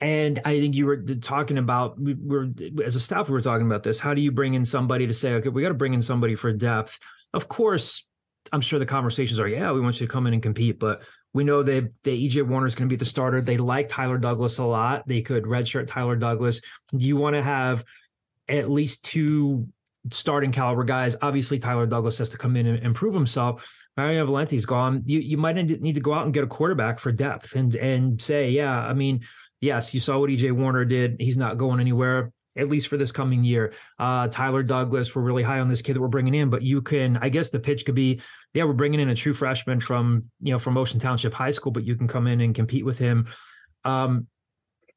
[0.00, 2.50] And I think you were talking about we we're
[2.84, 3.98] as a staff we were talking about this.
[3.98, 6.36] How do you bring in somebody to say, okay, we got to bring in somebody
[6.36, 7.00] for depth?
[7.34, 8.06] Of course,
[8.52, 11.02] I'm sure the conversations are, yeah, we want you to come in and compete, but
[11.32, 13.40] we know they that EJ Warner is going to be the starter.
[13.40, 15.06] They like Tyler Douglas a lot.
[15.06, 16.60] They could redshirt Tyler Douglas.
[16.96, 17.84] Do you want to have
[18.48, 19.68] at least two
[20.10, 21.16] starting caliber guys?
[21.20, 23.70] Obviously, Tyler Douglas has to come in and improve himself.
[23.96, 25.02] Mario Valenti's gone.
[25.04, 28.20] You you might need to go out and get a quarterback for depth and and
[28.22, 29.20] say, yeah, I mean,
[29.60, 31.16] yes, you saw what EJ Warner did.
[31.20, 32.32] He's not going anywhere.
[32.56, 35.94] At least for this coming year, uh, Tyler Douglas, we're really high on this kid
[35.94, 36.50] that we're bringing in.
[36.50, 38.20] But you can, I guess, the pitch could be,
[38.54, 41.72] yeah, we're bringing in a true freshman from you know from Ocean Township High School,
[41.72, 43.26] but you can come in and compete with him.
[43.84, 44.26] Um,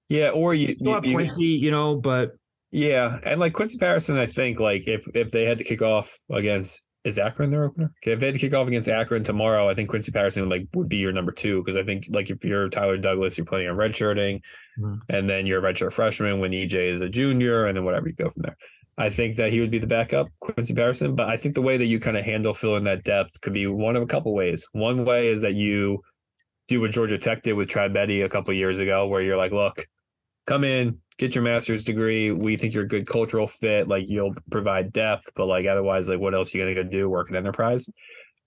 [0.10, 2.32] Yeah, or you, you, have you- Quincy, you know, but
[2.72, 6.18] Yeah, and like Quincy Patterson, I think like if if they had to kick off
[6.30, 7.92] against is Akron their opener?
[8.04, 10.68] Okay, if they had to kick off against Akron tomorrow, I think Quincy Patterson like
[10.76, 13.70] would be your number two because I think like if you're Tyler Douglas, you're playing
[13.70, 14.42] on redshirting,
[14.80, 15.00] Mhm.
[15.10, 18.14] and then you're a redshirt freshman when EJ is a junior, and then whatever you
[18.16, 18.56] go from there.
[18.98, 21.16] I think that he would be the backup, Quincy Patterson.
[21.16, 23.66] But I think the way that you kind of handle filling that depth could be
[23.66, 24.68] one of a couple ways.
[24.74, 26.02] One way is that you
[26.68, 29.52] do what Georgia Tech did with Trad Betty a couple years ago, where you're like,
[29.52, 29.88] look,
[30.46, 32.32] come in, get your master's degree.
[32.32, 33.88] We think you're a good cultural fit.
[33.88, 37.08] Like you'll provide depth, but like otherwise, like what else are you gonna go do?
[37.08, 37.90] Work at enterprise,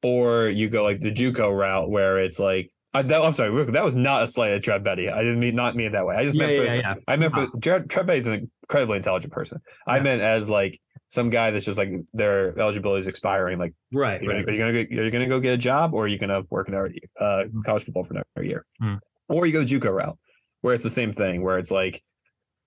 [0.03, 2.71] or you go like the JUCO route where it's like.
[2.97, 5.09] I, that, I'm sorry, Rick, that was not a slight at Trev Betty.
[5.09, 6.15] I didn't mean not mean it that way.
[6.15, 6.95] I just Yeah, meant for yeah, yeah.
[7.09, 9.61] I meant for Trev Trev Betty's an incredibly intelligent person.
[9.85, 13.59] I meant as like some guy that's just like their eligibility is expiring.
[13.59, 14.49] Like, right, are you, right.
[14.49, 16.43] are you gonna go, are you gonna go get a job, or are you gonna
[16.51, 16.89] work in our,
[17.21, 18.95] uh, college football for another year, Hmm.
[19.29, 20.17] or you go the JUCO route,
[20.61, 22.01] where it's the same thing, where it's like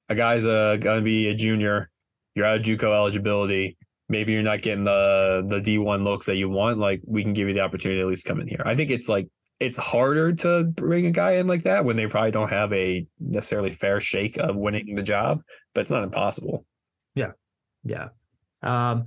[0.10, 1.90] a guy's uh, gonna be a junior,
[2.36, 3.78] you're out of JUCO eligibility.
[4.10, 6.78] Maybe you're not getting the the D1 looks that you want.
[6.78, 8.64] Like we can give you the opportunity to at least come in here.
[8.66, 9.28] I think it's like
[9.60, 13.08] it's harder to bring a guy in like that when they probably don't have a
[13.20, 15.42] necessarily fair shake of winning the job,
[15.74, 16.66] but it's not impossible.
[17.16, 17.32] Yeah.
[17.84, 18.10] Yeah.
[18.62, 19.06] Um,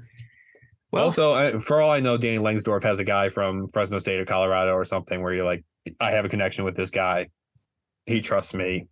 [0.91, 4.25] well, also, for all I know, Danny Langsdorf has a guy from Fresno State or
[4.25, 5.65] Colorado or something where you're like,
[6.01, 7.29] I have a connection with this guy.
[8.07, 8.89] He trusts me.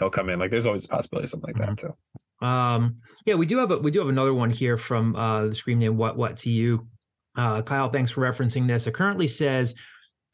[0.00, 0.38] He'll come in.
[0.38, 2.46] Like, there's always a possibility of something like that too.
[2.46, 2.96] Um,
[3.26, 5.78] yeah, we do have a, we do have another one here from uh, the screen
[5.78, 6.88] name what what to you,
[7.36, 7.90] uh, Kyle.
[7.90, 8.86] Thanks for referencing this.
[8.86, 9.74] It currently says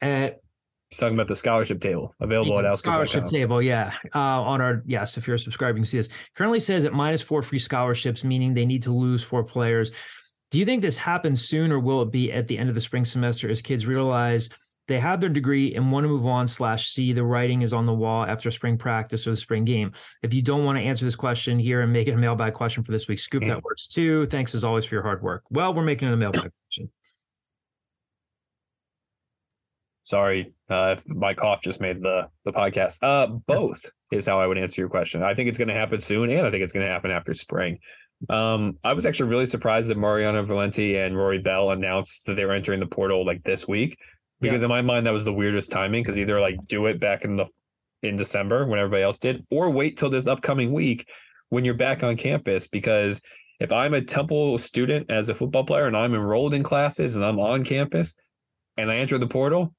[0.01, 0.39] at
[0.89, 3.61] He's talking about the scholarship table available at scholarship table.
[3.61, 6.09] Yeah, uh, on our yes, if you're subscribing, you can see this.
[6.35, 9.91] Currently says at minus four free scholarships, meaning they need to lose four players.
[10.49, 12.79] Do you think this happens soon, or will it be at the end of the
[12.79, 14.49] spring semester as kids realize?
[14.87, 17.85] They have their degree and want to move on slash see the writing is on
[17.85, 19.91] the wall after spring practice or the spring game.
[20.23, 22.83] If you don't want to answer this question here and make it a mailbag question
[22.83, 24.25] for this week, Scoop, that works too.
[24.27, 25.43] Thanks as always for your hard work.
[25.49, 26.89] Well, we're making it a mailbag question.
[30.03, 32.99] Sorry, uh, if my cough just made the the podcast.
[33.01, 35.21] Uh, both is how I would answer your question.
[35.21, 37.33] I think it's going to happen soon, and I think it's going to happen after
[37.33, 37.79] spring.
[38.29, 42.45] Um, I was actually really surprised that Mariano Valenti and Rory Bell announced that they
[42.45, 43.97] were entering the portal like this week,
[44.41, 46.03] because in my mind that was the weirdest timing.
[46.03, 47.45] Because either like do it back in the
[48.03, 51.07] in December when everybody else did, or wait till this upcoming week
[51.49, 52.67] when you're back on campus.
[52.67, 53.21] Because
[53.59, 57.25] if I'm a Temple student as a football player and I'm enrolled in classes and
[57.25, 58.15] I'm on campus
[58.77, 59.73] and I enter the portal,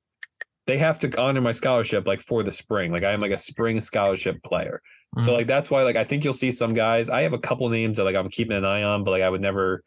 [0.66, 2.90] they have to honor my scholarship like for the spring.
[2.90, 4.82] Like I am like a spring scholarship player.
[5.18, 5.36] So Mhm.
[5.36, 7.09] like that's why like I think you'll see some guys.
[7.09, 9.30] I have a couple names that like I'm keeping an eye on, but like I
[9.30, 9.82] would never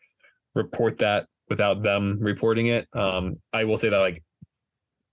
[0.56, 2.88] report that without them reporting it.
[2.94, 4.24] Um, I will say that like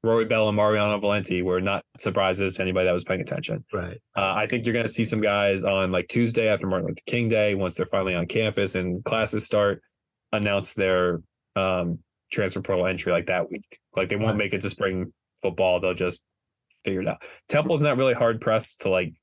[0.05, 3.64] Rory Bell and Mariano Valenti were not surprises to anybody that was paying attention.
[3.72, 3.99] right.
[4.16, 7.01] Uh, I think you're going to see some guys on like Tuesday after Martin Luther
[7.07, 9.82] King Day, once they're finally on campus and classes start,
[10.32, 11.20] announce their
[11.57, 11.99] um,
[12.30, 13.80] transfer portal entry like that week.
[13.96, 16.20] Like they won't make it to spring football; they'll just
[16.84, 17.22] figure it out.
[17.49, 19.14] Temple's not really hard pressed to like.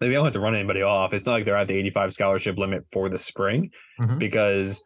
[0.00, 1.12] They don't have to run anybody off.
[1.12, 4.18] It's not like they're at the 85 scholarship limit for the spring Mhm.
[4.20, 4.82] because,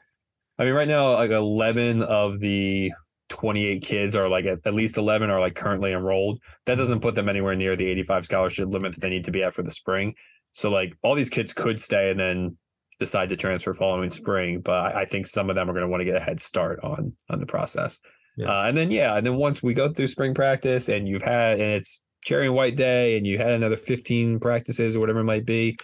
[0.59, 2.93] I mean, right now like 11 of the
[3.33, 6.39] 28 kids or like at, at least 11 are like currently enrolled.
[6.67, 9.43] That doesn't put them anywhere near the 85 scholarship limit that they need to be
[9.43, 10.15] at for the spring.
[10.53, 12.59] So like all these kids could stay and then
[12.99, 16.03] decide to transfer following spring, but I think some of them are going to want
[16.03, 18.01] to get a head start on on the process.
[18.37, 18.49] Yeah.
[18.49, 21.59] Uh, and then yeah, and then once we go through spring practice and you've had
[21.59, 25.25] and it's cherry and white day and you had another 15 practices or whatever it
[25.25, 25.77] might be,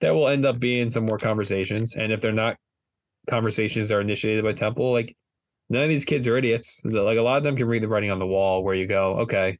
[0.00, 1.96] there will end up being some more conversations.
[1.96, 2.56] And if they're not
[3.28, 5.16] conversations that are initiated by Temple, like
[5.72, 6.82] none of these kids are idiots.
[6.84, 9.20] Like a lot of them can read the writing on the wall where you go,
[9.20, 9.58] okay,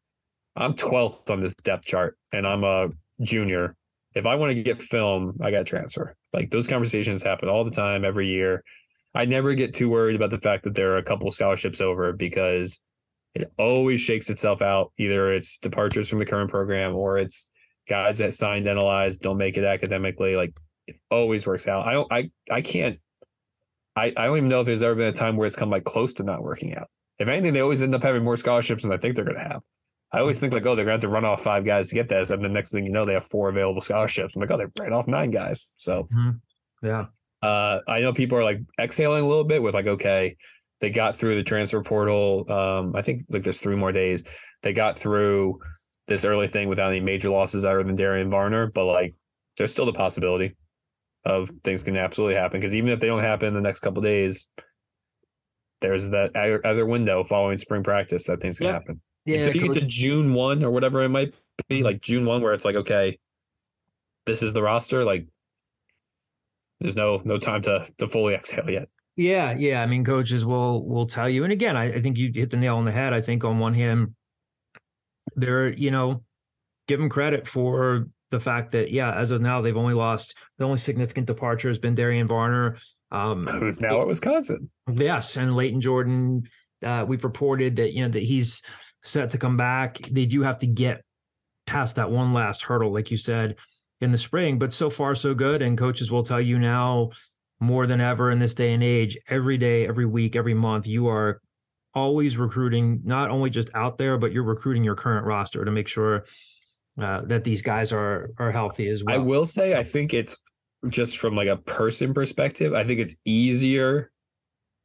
[0.54, 2.90] I'm 12th on this depth chart and I'm a
[3.22, 3.74] junior.
[4.14, 6.14] If I want to get film, I got to transfer.
[6.34, 8.62] Like those conversations happen all the time, every year.
[9.14, 12.12] I never get too worried about the fact that there are a couple scholarships over
[12.12, 12.82] because
[13.34, 14.92] it always shakes itself out.
[14.98, 17.50] Either it's departures from the current program or it's
[17.88, 20.36] guys that signed NLIs don't make it academically.
[20.36, 20.54] Like
[20.86, 21.86] it always works out.
[21.86, 22.98] I don't I I can't
[23.94, 25.84] I, I don't even know if there's ever been a time where it's come like
[25.84, 26.88] close to not working out.
[27.18, 29.60] If anything, they always end up having more scholarships than I think they're gonna have.
[30.12, 32.08] I always think like, oh, they're gonna have to run off five guys to get
[32.08, 34.34] this, and the next thing you know, they have four available scholarships.
[34.34, 35.68] I'm like, oh, they ran off nine guys.
[35.76, 36.86] So, mm-hmm.
[36.86, 37.06] yeah,
[37.42, 40.36] uh, I know people are like exhaling a little bit with like, okay,
[40.80, 42.50] they got through the transfer portal.
[42.50, 44.24] Um, I think like there's three more days.
[44.62, 45.60] They got through
[46.08, 49.14] this early thing without any major losses other than Darian Varner, but like
[49.56, 50.56] there's still the possibility
[51.24, 54.02] of things can absolutely happen because even if they don't happen in the next couple
[54.02, 54.48] days,
[55.80, 58.72] there's that other window following spring practice that things can yeah.
[58.72, 59.00] happen.
[59.24, 61.34] Yeah, so you get to June one or whatever it might
[61.68, 61.84] be, mm-hmm.
[61.84, 63.18] like June one, where it's like, okay,
[64.26, 65.04] this is the roster.
[65.04, 65.26] Like,
[66.80, 68.88] there's no no time to to fully exhale yet.
[69.16, 69.82] Yeah, yeah.
[69.82, 72.56] I mean, coaches will will tell you, and again, I, I think you hit the
[72.56, 73.12] nail on the head.
[73.12, 74.14] I think on one hand,
[75.36, 76.22] they're you know,
[76.88, 80.64] give them credit for the fact that yeah, as of now, they've only lost the
[80.64, 82.78] only significant departure has been Darian Varner.
[83.12, 84.70] Um, who's now at Wisconsin?
[84.92, 86.48] Yes, and Leighton Jordan.
[86.84, 88.62] Uh, we've reported that you know that he's
[89.04, 89.98] set to come back.
[90.10, 91.04] They do have to get
[91.66, 93.56] past that one last hurdle, like you said,
[94.00, 94.58] in the spring.
[94.58, 95.62] But so far, so good.
[95.62, 97.10] And coaches will tell you now
[97.60, 101.06] more than ever in this day and age, every day, every week, every month, you
[101.06, 101.40] are
[101.94, 105.86] always recruiting, not only just out there, but you're recruiting your current roster to make
[105.86, 106.24] sure
[107.00, 109.14] uh, that these guys are are healthy as well.
[109.14, 110.38] I will say, I think it's
[110.88, 112.74] just from like a person perspective.
[112.74, 114.10] I think it's easier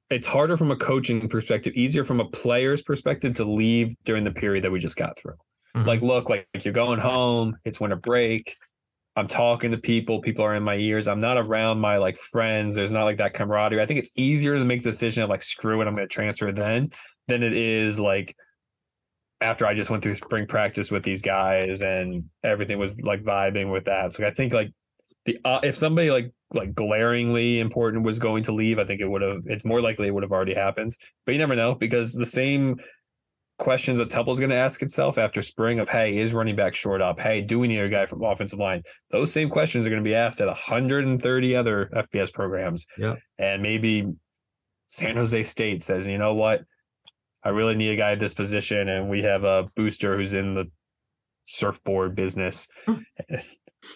[0.09, 4.31] it's harder from a coaching perspective, easier from a player's perspective to leave during the
[4.31, 5.35] period that we just got through.
[5.75, 5.87] Mm-hmm.
[5.87, 8.55] Like, look, like you're going home, it's winter break.
[9.15, 11.07] I'm talking to people, people are in my ears.
[11.07, 12.75] I'm not around my like friends.
[12.75, 13.81] There's not like that camaraderie.
[13.81, 16.13] I think it's easier to make the decision of like, screw it, I'm going to
[16.13, 16.91] transfer then
[17.27, 18.35] than it is like
[19.41, 23.71] after I just went through spring practice with these guys and everything was like vibing
[23.71, 24.11] with that.
[24.11, 24.71] So I think like
[25.25, 29.07] the uh, if somebody like like glaringly important was going to leave, I think it
[29.07, 29.41] would have.
[29.45, 30.93] It's more likely it would have already happened,
[31.25, 32.77] but you never know because the same
[33.59, 37.01] questions that Temple's going to ask itself after spring of hey, is running back short
[37.01, 37.19] up?
[37.19, 38.83] Hey, do we need a guy from offensive line?
[39.11, 42.87] Those same questions are going to be asked at 130 other FBS programs.
[42.97, 44.13] Yeah, and maybe
[44.87, 46.61] San Jose State says, you know what,
[47.43, 50.55] I really need a guy at this position, and we have a booster who's in
[50.55, 50.65] the
[51.43, 52.67] surfboard business.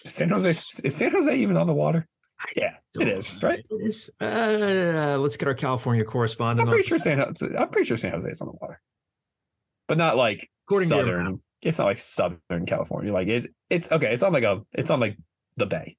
[0.06, 2.08] San Jose is San Jose even on the water?
[2.56, 3.64] Yeah, it is, right?
[3.70, 4.10] It is.
[4.20, 6.68] Uh, let's get our California correspondent.
[6.68, 7.46] I'm pretty sure San Jose.
[7.56, 8.80] I'm pretty sure San Jose is on the water,
[9.86, 11.42] but not like According southern.
[11.62, 13.12] It's not like Southern California.
[13.12, 14.12] Like it's it's okay.
[14.12, 14.62] It's on like a.
[14.72, 15.16] It's on like
[15.56, 15.96] the bay,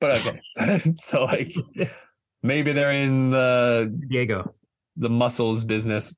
[0.00, 0.80] but okay.
[0.96, 1.48] so like
[2.42, 4.52] maybe they're in the Diego,
[4.96, 6.16] the mussels business.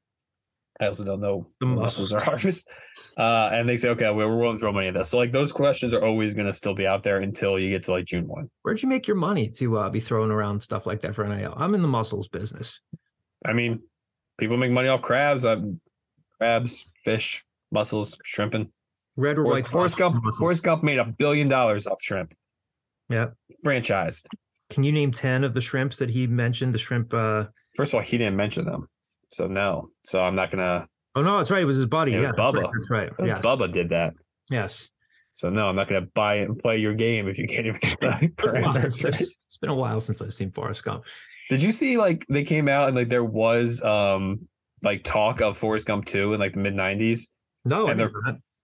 [0.83, 2.69] I also don't know the mussels are harvest.
[3.17, 5.11] Uh, and they say, okay, well, we're willing to throw money at this.
[5.11, 7.85] So like those questions are always going to still be out there until you get
[7.85, 8.51] to like June one.
[8.63, 11.55] Where'd you make your money to uh, be throwing around stuff like that for NIL?
[11.57, 12.81] I'm in the mussels business.
[13.47, 13.81] I mean,
[14.41, 15.61] people make money off crabs, uh,
[16.39, 18.73] crabs, fish, mussels, shrimping.
[19.17, 19.71] Red or Forrest, white?
[19.71, 20.25] Forrest Gump.
[20.37, 22.35] Forrest Gump made a billion dollars off shrimp.
[23.09, 23.27] Yeah,
[23.65, 24.27] franchised.
[24.71, 26.75] Can you name ten of the shrimps that he mentioned?
[26.75, 27.15] The shrimp.
[27.15, 27.45] Uh...
[27.77, 28.89] First of all, he didn't mention them.
[29.33, 29.89] So no.
[30.05, 30.87] So I'm not gonna.
[31.15, 31.63] Oh no, that's right.
[31.63, 32.13] It was his buddy.
[32.13, 32.71] Yeah, Bubba.
[32.73, 33.11] That's right.
[33.19, 33.37] That's right.
[33.37, 33.45] Yes.
[33.45, 34.15] Bubba did that.
[34.51, 34.91] Yes.
[35.33, 37.81] So no, I'm not gonna buy it and play your game if you can't even
[37.81, 39.23] get that.
[39.49, 41.05] it's been a while since I've seen Forrest Gump.
[41.49, 44.47] Did you see like they came out and like there was um
[44.83, 47.29] like talk of Forrest Gump 2 in like the mid 90s?
[47.65, 48.11] No, and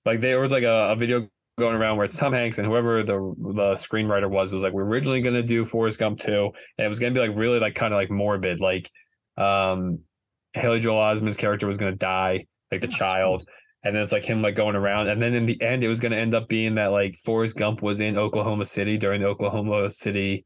[0.05, 3.03] like there was like a, a video going around where it's Tom Hanks and whoever
[3.03, 6.89] the the screenwriter was was like we're originally gonna do Forrest Gump 2 and it
[6.89, 8.91] was gonna be like really like kind of like morbid like
[9.37, 10.01] um
[10.55, 13.47] Haley Joel Osment's character was going to die, like the child.
[13.85, 15.09] And then it's like him like going around.
[15.09, 17.57] And then in the end, it was going to end up being that like Forrest
[17.57, 20.45] Gump was in Oklahoma City during the Oklahoma City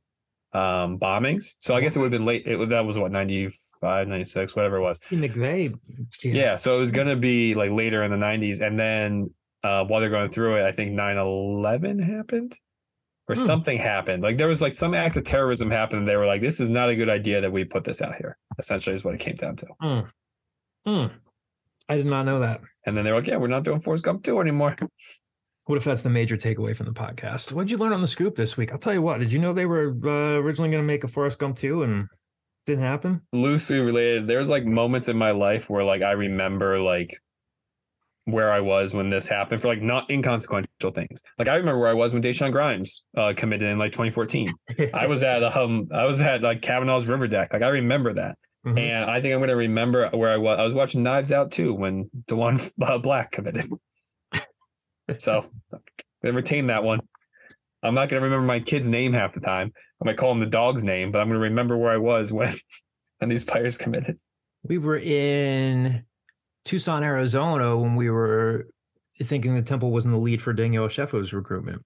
[0.53, 1.55] um, bombings.
[1.61, 2.47] So I guess it would have been late.
[2.47, 5.01] It, that was what 95, 96, whatever it was.
[5.11, 5.75] McVeigh.
[6.23, 6.57] Yeah.
[6.57, 8.61] So it was going to be like later in the 90s.
[8.61, 9.27] And then
[9.65, 12.55] uh, while they're going through it, I think 9 11 happened
[13.29, 13.41] or Hmm.
[13.41, 14.23] something happened.
[14.23, 16.01] Like there was like some act of terrorism happened.
[16.01, 18.17] And they were like, this is not a good idea that we put this out
[18.17, 19.67] here, essentially, is what it came down to.
[19.81, 20.01] Hmm.
[20.87, 21.07] Hmm.
[21.89, 22.61] I did not know that.
[22.87, 24.77] And then they were like, yeah, we're not doing Forrest Gump 2 anymore.
[25.67, 27.53] What if that's the major takeaway from the podcast?
[27.53, 28.73] What'd you learn on the scoop this week?
[28.73, 29.21] I'll tell you what.
[29.21, 32.09] Did you know they were uh, originally going to make a Forrest Gump 2 and
[32.67, 33.21] didn't happen?
[33.33, 37.17] Loosely related, there's like moments in my life where like I remember like
[38.25, 41.21] where I was when this happened for like not inconsequential things.
[41.39, 44.55] Like I remember where I was when Deshaun Grimes uh, committed in like 2014.
[44.95, 47.53] I was at um I was at like Cavanaugh's River Deck.
[47.53, 48.39] Like I remember that.
[48.67, 48.79] Mhm.
[48.79, 50.59] And I think I'm gonna remember where I was.
[50.59, 53.65] I was watching Knives Out too when the one uh, Black committed.
[55.19, 55.43] so
[56.25, 57.01] I retain that one.
[57.83, 59.73] I'm not gonna remember my kid's name half the time.
[60.01, 62.55] I might call him the dog's name, but I'm gonna remember where I was when
[63.19, 64.19] when these players committed.
[64.63, 66.05] We were in
[66.65, 68.69] Tucson, Arizona when we were
[69.23, 71.83] thinking the Temple was in the lead for Daniel Sheffo's recruitment.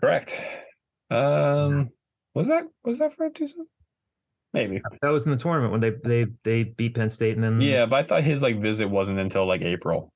[0.00, 0.44] Correct.
[1.10, 1.90] Um,
[2.34, 3.66] was that was that for Tucson?
[4.52, 4.82] Maybe.
[5.00, 7.86] That was in the tournament when they they they beat Penn State and then Yeah,
[7.86, 10.12] but I thought his like visit wasn't until like April.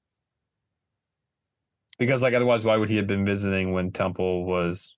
[1.98, 4.96] Because like otherwise, why would he have been visiting when Temple was?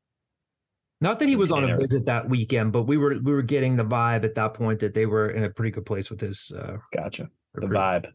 [1.01, 3.77] Not that he was on a visit that weekend, but we were we were getting
[3.77, 6.51] the vibe at that point that they were in a pretty good place with his
[6.57, 7.31] uh, Gotcha.
[7.55, 8.11] The vibe,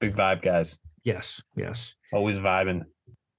[0.00, 0.80] big vibe, guys.
[1.04, 1.94] Yes, yes.
[2.12, 2.84] Always vibing.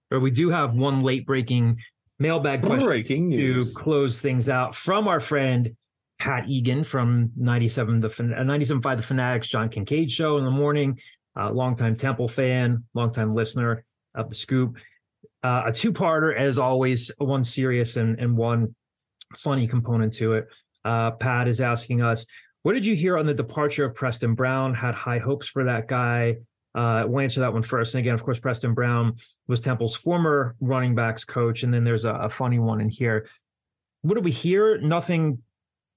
[0.10, 1.80] But we do have one late breaking
[2.20, 5.76] mailbag question Breaking to close things out from our friend
[6.20, 10.51] Pat Egan from 97 the Fan- uh, 97.5 the Fanatics John Kincade show in the
[10.51, 10.99] morning.
[11.39, 13.86] Uh, longtime Temple fan, longtime listener
[14.16, 14.78] of the Scoop.
[15.43, 18.74] Uh, a two-parter, as always, one serious and, and one
[19.36, 20.47] funny component to it.
[20.84, 22.26] Uh, Pat is asking us,
[22.64, 24.74] what did you hear on the departure of Preston Brown?
[24.74, 26.38] Had high hopes for that guy.
[26.78, 27.95] Uh, we'll answer that one first.
[27.95, 29.15] And again, of course, Preston Brown
[29.47, 31.63] was Temple's former running backs coach.
[31.63, 33.28] And then there's a, a funny one in here.
[34.03, 34.78] What did we hear?
[34.78, 35.39] Nothing,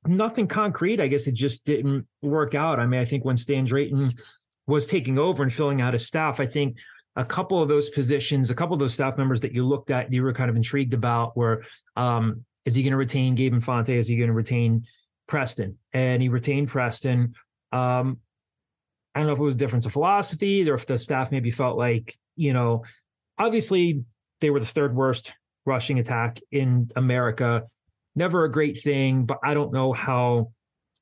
[0.06, 0.98] nothing concrete.
[0.98, 2.80] I guess it just didn't work out.
[2.80, 4.14] I mean, I think when Stan Drayton
[4.66, 6.78] was taking over and filling out his staff, I think
[7.14, 10.10] a couple of those positions, a couple of those staff members that you looked at,
[10.10, 11.62] you were kind of intrigued about were
[11.96, 13.94] um, is he going to retain Gabe Infante?
[13.94, 14.86] Is he going to retain
[15.26, 15.76] Preston?
[15.92, 17.34] And he retained Preston.
[17.70, 18.18] Um,
[19.20, 21.50] I don't know if it was a difference of philosophy or if the staff maybe
[21.50, 22.84] felt like, you know,
[23.38, 24.02] obviously
[24.40, 25.34] they were the third worst
[25.66, 27.64] rushing attack in America.
[28.16, 30.52] Never a great thing, but I don't know how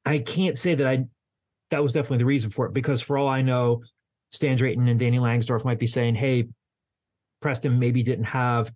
[0.05, 1.05] I can't say that I
[1.71, 3.83] that was definitely the reason for it because for all I know,
[4.33, 6.49] Stan Drayton and Danny Langsdorf might be saying, hey,
[7.41, 8.73] Preston maybe didn't have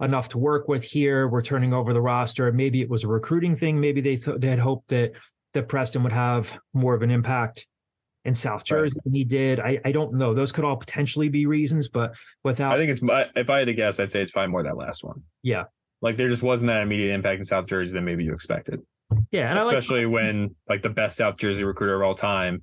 [0.00, 1.28] enough to work with here.
[1.28, 2.50] We're turning over the roster.
[2.50, 3.78] Maybe it was a recruiting thing.
[3.78, 5.12] Maybe they they had hoped that
[5.52, 7.66] that Preston would have more of an impact
[8.26, 8.80] in South Right.
[8.80, 9.60] Jersey than he did.
[9.60, 10.34] I, I don't know.
[10.34, 13.74] Those could all potentially be reasons, but without I think it's if I had to
[13.74, 15.22] guess, I'd say it's probably more that last one.
[15.42, 15.64] Yeah.
[16.02, 18.82] Like there just wasn't that immediate impact in South Jersey than maybe you expected.
[19.30, 22.62] yeah, and I like Especially when like the best South Jersey recruiter of all time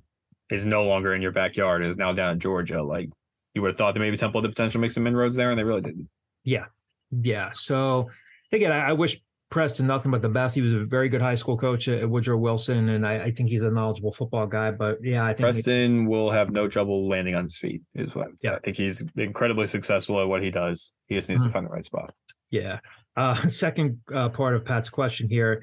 [0.50, 2.82] is no longer in your backyard, is now down in Georgia.
[2.82, 3.08] Like
[3.54, 5.50] you would have thought that maybe Temple had the potential to make some inroads there,
[5.50, 6.08] and they really didn't.
[6.44, 6.66] Yeah.
[7.10, 7.50] Yeah.
[7.52, 8.10] So
[8.52, 9.20] again, I, I wish
[9.54, 10.56] Preston nothing but the best.
[10.56, 13.50] He was a very good high school coach at Woodrow Wilson, and I, I think
[13.50, 14.72] he's a knowledgeable football guy.
[14.72, 18.24] But yeah, I think Preston will have no trouble landing on his feet, is what
[18.24, 18.48] I would say.
[18.48, 18.56] Yeah.
[18.56, 20.92] I think he's incredibly successful at what he does.
[21.06, 21.46] He just needs Mhm.
[21.46, 22.12] to find the right spot.
[22.50, 22.80] yeah.
[23.16, 25.62] Uh, second uh, part of Pat's question here,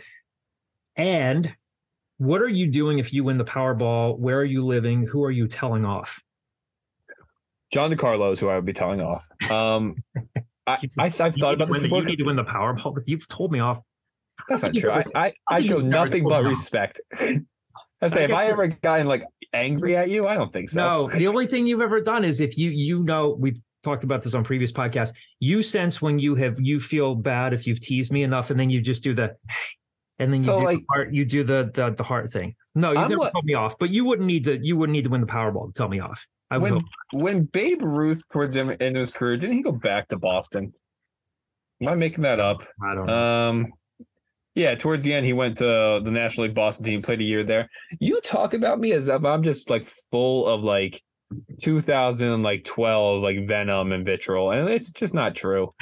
[0.96, 1.54] and
[2.18, 4.18] what are you doing if you win the Powerball?
[4.18, 5.06] Where are you living?
[5.06, 6.24] Who are you telling off?
[7.74, 9.28] John DeCarlo is who I would be telling off.
[9.50, 9.96] Um,
[10.98, 12.00] I, I, I've thought You about this need to win- before.
[12.00, 12.94] You need to win the Powerball.
[12.96, 13.80] but You've told me off.
[14.50, 14.92] That's not true.
[14.92, 17.00] I, I, I show nothing but respect.
[18.02, 20.84] I say, if I ever gotten like angry at you, I don't think so.
[20.84, 24.22] No, the only thing you've ever done is if you you know we've talked about
[24.24, 25.14] this on previous podcasts.
[25.40, 28.70] You sense when you have you feel bad if you've teased me enough, and then
[28.72, 29.36] you just do the,
[30.18, 32.56] and then you So, do like- the heart, you do the the the heart thing.
[32.74, 34.58] No, you've I'm never what- told me off, but you wouldn't need to.
[34.58, 36.26] You wouldn't need to win the Powerball to tell me off.
[36.52, 36.84] I when hope.
[37.14, 40.74] when Babe Ruth towards him in his career, didn't he go back to Boston?
[41.82, 42.64] Am I making that up?
[42.84, 43.50] I don't know.
[43.50, 43.74] Um,
[44.54, 47.44] yeah, towards the end, he went to the National League Boston team, played a year
[47.44, 47.70] there.
[48.00, 51.02] You talk about me as if I'm just like full of like
[51.62, 55.74] 2012 like venom and vitriol, and it's just not true.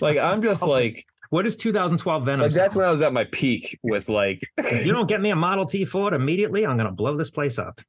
[0.00, 2.42] Like I'm just like, what is 2012 Venom?
[2.42, 5.30] like that's when I was at my peak with like If you don't get me
[5.30, 7.80] a Model T Ford immediately, I'm gonna blow this place up.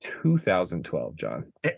[0.00, 1.52] 2012, John.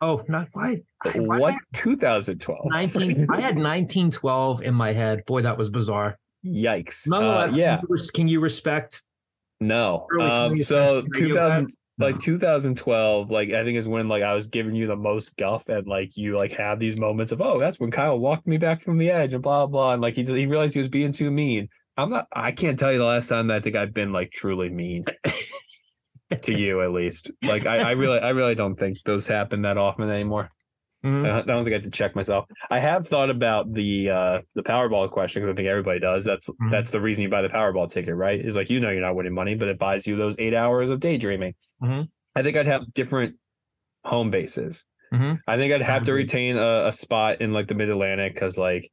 [0.00, 0.82] Oh, not why?
[1.14, 2.66] Why- What 2012?
[2.66, 5.24] 19 I had 1912 in my head.
[5.24, 6.18] Boy, that was bizarre.
[6.44, 7.06] Yikes.
[7.10, 7.76] Uh, Nonetheless, yeah.
[7.78, 9.04] can you, can you respect?
[9.60, 10.06] No.
[10.20, 14.48] Um, so century radio 2000 like 2012 like I think is when like I was
[14.48, 17.80] giving you the most guff and like you like have these moments of oh that's
[17.80, 20.36] when Kyle walked me back from the edge and blah blah and like he just,
[20.36, 21.70] he realized he was being too mean.
[21.96, 24.30] I'm not I can't tell you the last time that I think I've been like
[24.30, 25.04] truly mean
[26.42, 27.30] to you at least.
[27.42, 30.50] Like I, I really I really don't think those happen that often anymore.
[31.04, 31.24] Mhm.
[31.30, 32.46] I don't think I have to check myself.
[32.70, 36.24] I have thought about the uh the Powerball question because I think everybody does.
[36.24, 36.70] That's Mhm.
[36.70, 38.40] that's the reason you buy the Powerball ticket, right?
[38.40, 40.90] Is like you know you're not winning money, but it buys you those eight hours
[40.90, 41.54] of daydreaming.
[41.82, 42.08] Mhm.
[42.34, 43.36] I think I'd have different
[44.04, 44.84] home bases.
[45.12, 45.38] Mhm.
[45.46, 48.58] I think I'd have to retain a, a spot in like the Mid Atlantic because
[48.58, 48.90] like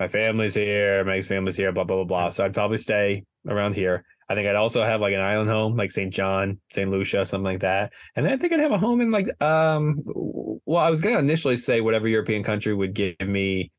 [0.00, 2.30] my family's here, my family's here, blah blah blah blah.
[2.30, 4.04] So I'd probably stay around here.
[4.32, 6.12] I think I'd also have like an island home, like St.
[6.12, 6.88] John, St.
[6.90, 7.92] Lucia, something like that.
[8.16, 11.18] And then I think I'd have a home in like um well, I was gonna
[11.18, 13.70] initially say whatever European country would give me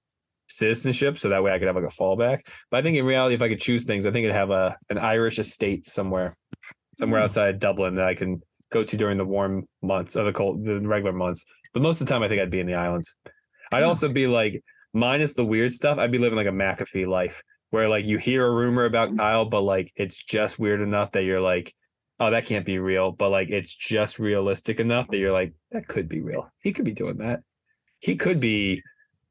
[0.47, 2.41] citizenship, so that way I could have like a fallback.
[2.69, 4.77] But I think in reality, if I could choose things, I think I'd have a
[4.89, 6.35] an Irish estate somewhere,
[6.97, 7.25] somewhere Hmm.
[7.25, 8.41] outside Dublin that I can
[8.71, 11.45] go to during the warm months or the cold, the regular months.
[11.73, 13.15] But most of the time, I think I'd be in the islands.
[13.71, 14.61] I'd also be like,
[14.93, 17.41] minus the weird stuff, I'd be living like a McAfee life
[17.73, 21.23] where like you hear a rumor about Kyle, but like it's just weird enough that
[21.23, 21.73] you're like,
[22.19, 23.11] oh, that can't be real.
[23.11, 26.51] But like it's just realistic enough that you're like, that could be real.
[26.61, 27.39] He could be doing that.
[27.97, 28.83] He could be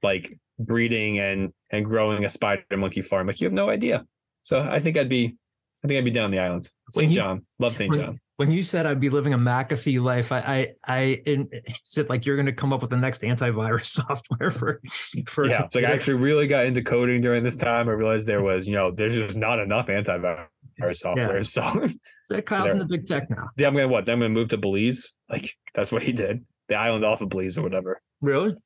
[0.02, 3.28] like breeding and and growing a spider monkey farm.
[3.28, 4.04] Like you have no idea.
[4.42, 5.36] So I think I'd be
[5.84, 6.72] I think I'd be down the islands.
[6.90, 7.12] St.
[7.12, 7.46] John.
[7.60, 7.94] Love St.
[7.94, 8.18] John.
[8.42, 11.46] When you said I'd be living a McAfee life, I I, I
[11.84, 14.80] said like you're going to come up with the next antivirus software for
[15.28, 15.62] for Yeah.
[15.62, 17.88] It's like I actually really got into coding during this time.
[17.88, 20.48] I realized there was, you know, there's just not enough antivirus
[20.94, 21.44] software.
[21.44, 21.88] So
[22.24, 23.50] So Kyle's in the big tech now.
[23.56, 24.08] yeah, I'm gonna what?
[24.08, 25.14] I'm gonna move to Belize.
[25.28, 26.44] Like that's what he did.
[26.66, 28.02] The island off of Belize or whatever.
[28.20, 28.56] Really?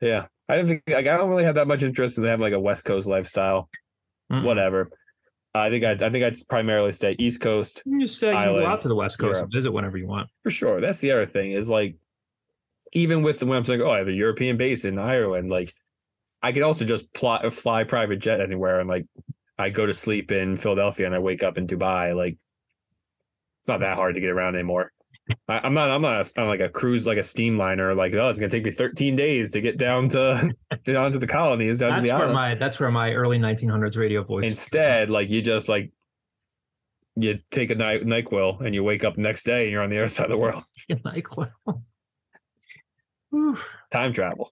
[0.00, 0.26] Yeah.
[0.48, 2.58] I don't think like I don't really have that much interest in having like a
[2.58, 3.70] West Coast lifestyle.
[4.32, 4.42] Mm-mm.
[4.42, 4.90] Whatever.
[5.54, 8.66] I think I'd I think I'd primarily stay East Coast You just uh, you go
[8.66, 9.44] out to the West Coast Europe.
[9.44, 10.28] and visit whenever you want.
[10.42, 10.80] for sure.
[10.80, 11.96] That's the other thing is like
[12.92, 15.74] even with the when I'm saying, oh, I have a European base in Ireland, like
[16.42, 19.06] I could also just plot fly private jet anywhere and like
[19.58, 22.16] I go to sleep in Philadelphia and I wake up in Dubai.
[22.16, 22.38] Like
[23.60, 24.92] it's not that hard to get around anymore.
[25.48, 25.90] I, I'm not.
[25.90, 27.96] I'm not on like a cruise, like a steamliner.
[27.96, 30.50] Like oh, it's gonna take me 13 days to get down to
[30.84, 32.34] down to the colonies, down to That's the where island.
[32.34, 34.46] my that's where my early 1900s radio voice.
[34.46, 35.92] Instead, like you just like
[37.16, 39.90] you take a night Nyquil and you wake up the next day and you're on
[39.90, 40.62] the other side of the world.
[41.66, 41.84] well,
[43.34, 43.70] Oof.
[43.90, 44.50] Time travel.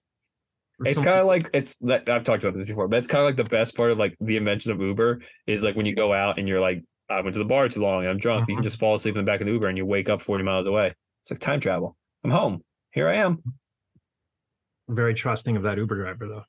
[0.85, 3.27] It's kind of like it's that I've talked about this before, but it's kind of
[3.27, 6.13] like the best part of like the invention of Uber is like when you go
[6.13, 8.47] out and you're like, I went to the bar too long, I'm drunk.
[8.47, 8.65] You can Mhm.
[8.65, 10.67] just fall asleep in the back of the Uber and you wake up 40 miles
[10.67, 10.93] away.
[11.21, 11.97] It's like time travel.
[12.23, 12.63] I'm home.
[12.91, 13.41] Here I am.
[14.87, 16.43] I'm very trusting of that Uber driver though.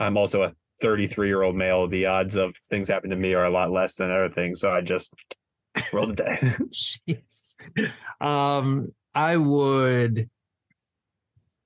[0.00, 1.86] I'm also a 33 year old male.
[1.88, 4.60] The odds of things happening to me are a lot less than other things.
[4.60, 5.14] So I just
[5.92, 6.44] roll the dice.
[7.08, 7.56] Jeez.
[8.20, 10.28] Um, I would.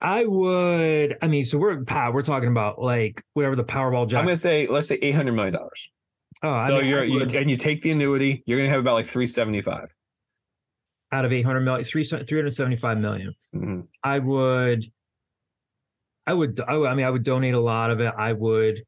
[0.00, 1.18] I would.
[1.20, 2.12] I mean, so we're Pat.
[2.14, 5.90] We're talking about like whatever the Powerball I'm gonna say, let's say 800 million dollars.
[6.42, 8.94] Oh, I So mean, you're you, and you take the annuity, you're gonna have about
[8.94, 9.94] like 375.
[11.12, 13.34] out of 800 million, three, 375 million.
[13.54, 13.86] Mhm.
[14.04, 14.90] I would.
[16.26, 16.60] I would.
[16.60, 18.12] I, would- I mean, I would donate a lot of it.
[18.16, 18.84] I would.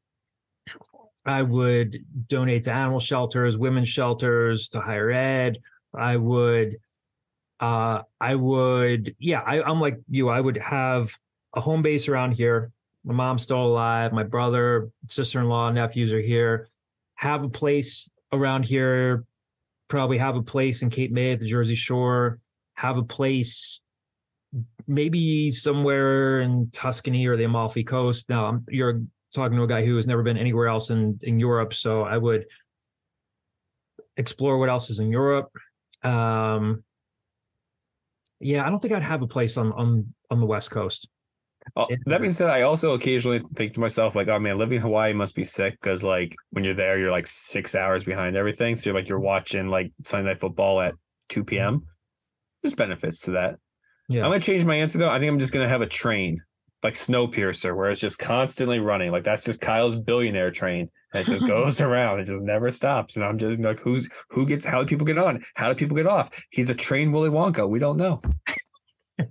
[1.25, 1.97] I would
[2.27, 5.59] donate to animal shelters, women's shelters, to higher ed.
[5.95, 6.77] I would.
[7.59, 9.15] Uh, I would.
[9.19, 10.29] Yeah, I, I'm like you.
[10.29, 11.17] I would have
[11.53, 12.71] a home base around here.
[13.05, 14.11] My mom's still alive.
[14.13, 16.67] My brother, sister-in-law, nephews are here.
[17.15, 19.25] Have a place around here.
[19.87, 22.39] Probably have a place in Cape May at the Jersey Shore.
[22.75, 23.81] Have a place
[24.87, 28.29] maybe somewhere in Tuscany or the Amalfi Coast.
[28.29, 29.01] Now, you're
[29.33, 32.17] talking to a guy who has never been anywhere else in, in Europe, so I
[32.17, 32.45] would
[34.17, 35.51] explore what else is in Europe.
[36.03, 36.83] Um,
[38.39, 41.07] yeah, I don't think I'd have a place on on on the West Coast.
[41.75, 44.81] Oh, that being said, I also occasionally think to myself, like, oh man, living in
[44.81, 48.75] Hawaii must be sick because, like, when you're there, you're like six hours behind everything.
[48.75, 49.25] So you're like, you're mm-hmm.
[49.25, 50.95] watching like Sunday Night Football at
[51.29, 51.75] 2 p.m.
[51.75, 51.85] Mm-hmm.
[52.61, 53.59] There's benefits to that.
[54.09, 54.23] Yeah.
[54.23, 55.09] I'm going to change my answer though.
[55.09, 56.41] I think I'm just going to have a train
[56.83, 59.11] like Snowpiercer where it's just constantly running.
[59.11, 60.89] Like, that's just Kyle's billionaire train.
[61.13, 62.19] And it just goes around.
[62.19, 63.15] It just never stops.
[63.15, 65.43] And I'm just like, who's, who gets, how do people get on?
[65.55, 66.29] How do people get off?
[66.51, 67.67] He's a train Willy Wonka.
[67.67, 68.21] We don't know.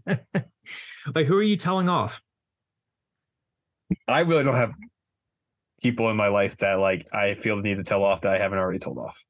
[1.14, 2.22] Like, who are you telling off?
[4.08, 4.72] I really don't have
[5.82, 8.38] people in my life that like I feel the need to tell off that I
[8.38, 9.22] haven't already told off.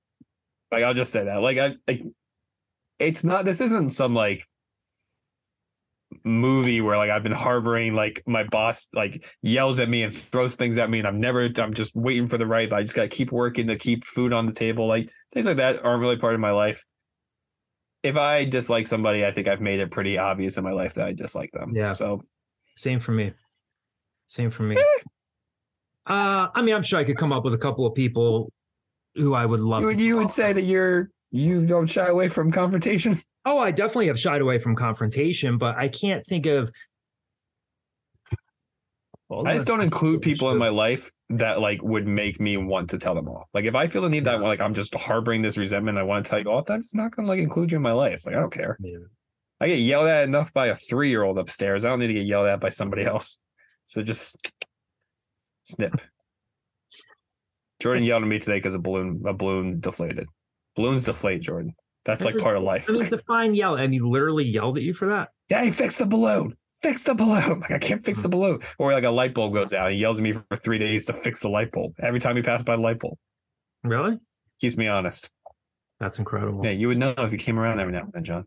[0.71, 1.41] Like I'll just say that.
[1.41, 2.03] Like I like
[2.99, 4.45] it's not this isn't some like
[6.25, 10.55] movie where like I've been harboring like my boss like yells at me and throws
[10.55, 13.09] things at me and I'm never I'm just waiting for the right I just gotta
[13.09, 16.35] keep working to keep food on the table like things like that aren't really part
[16.35, 16.85] of my life.
[18.03, 21.07] If I dislike somebody, I think I've made it pretty obvious in my life that
[21.07, 21.73] I dislike them.
[21.75, 21.93] Yeah.
[21.93, 22.23] So
[22.75, 23.33] Same for me.
[24.27, 24.77] Same for me.
[26.07, 28.51] Uh, I mean, I'm sure I could come up with a couple of people
[29.15, 29.83] who I would love.
[29.83, 33.19] you would to you would say that you're you don't shy away from confrontation?
[33.45, 36.71] Oh, I definitely have shied away from confrontation, but I can't think of.
[39.29, 42.91] Well, I just don't include people in my life that like would make me want
[42.91, 43.49] to tell them off.
[43.55, 46.25] Like if I feel the need that like I'm just harboring this resentment, I want
[46.25, 46.69] to tell you off.
[46.69, 48.27] I'm just not gonna like include you in my life.
[48.27, 48.77] Like I don't care.
[48.81, 48.99] Yeah.
[49.61, 51.85] I get yelled at enough by a three year old upstairs.
[51.85, 53.41] I don't need to get yelled at by somebody else.
[53.87, 54.37] So just
[55.63, 56.01] snip.
[57.81, 60.27] Jordan yelled at me today because a balloon a balloon deflated.
[60.77, 61.75] Balloons deflate, Jordan.
[62.05, 62.91] That's like part of life.
[62.91, 65.29] I mean, define yell, and he literally yelled at you for that.
[65.49, 66.57] Yeah, he fixed the balloon.
[66.83, 67.61] Fix the balloon.
[67.61, 68.33] Like I can't fix the hmm.
[68.33, 68.61] balloon.
[68.79, 69.93] Or like a light bulb goes out.
[69.93, 71.95] He yells at me for three days to fix the light bulb.
[72.03, 73.19] Every time he passed by the light bulb.
[73.85, 74.19] Really?
[74.61, 75.31] Keeps me honest.
[76.01, 76.65] That's incredible.
[76.65, 78.47] Yeah, you would know if you came around every now and then, John.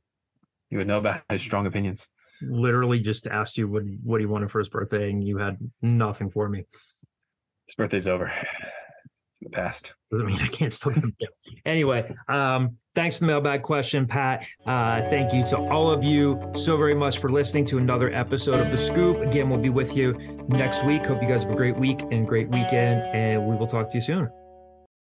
[0.69, 2.09] You would know about his strong opinions.
[2.41, 6.29] Literally just asked you what what he wanted for his birthday, and you had nothing
[6.29, 6.65] for me.
[7.67, 8.31] His birthday's over.
[9.45, 9.93] The past.
[10.11, 11.15] Doesn't mean I can't still get him.
[11.65, 14.45] Anyway, um, thanks for the mailbag question, Pat.
[14.67, 18.59] Uh, thank you to all of you so very much for listening to another episode
[18.59, 19.21] of The Scoop.
[19.21, 20.13] Again, we'll be with you
[20.47, 21.07] next week.
[21.07, 23.95] Hope you guys have a great week and great weekend, and we will talk to
[23.95, 24.29] you soon.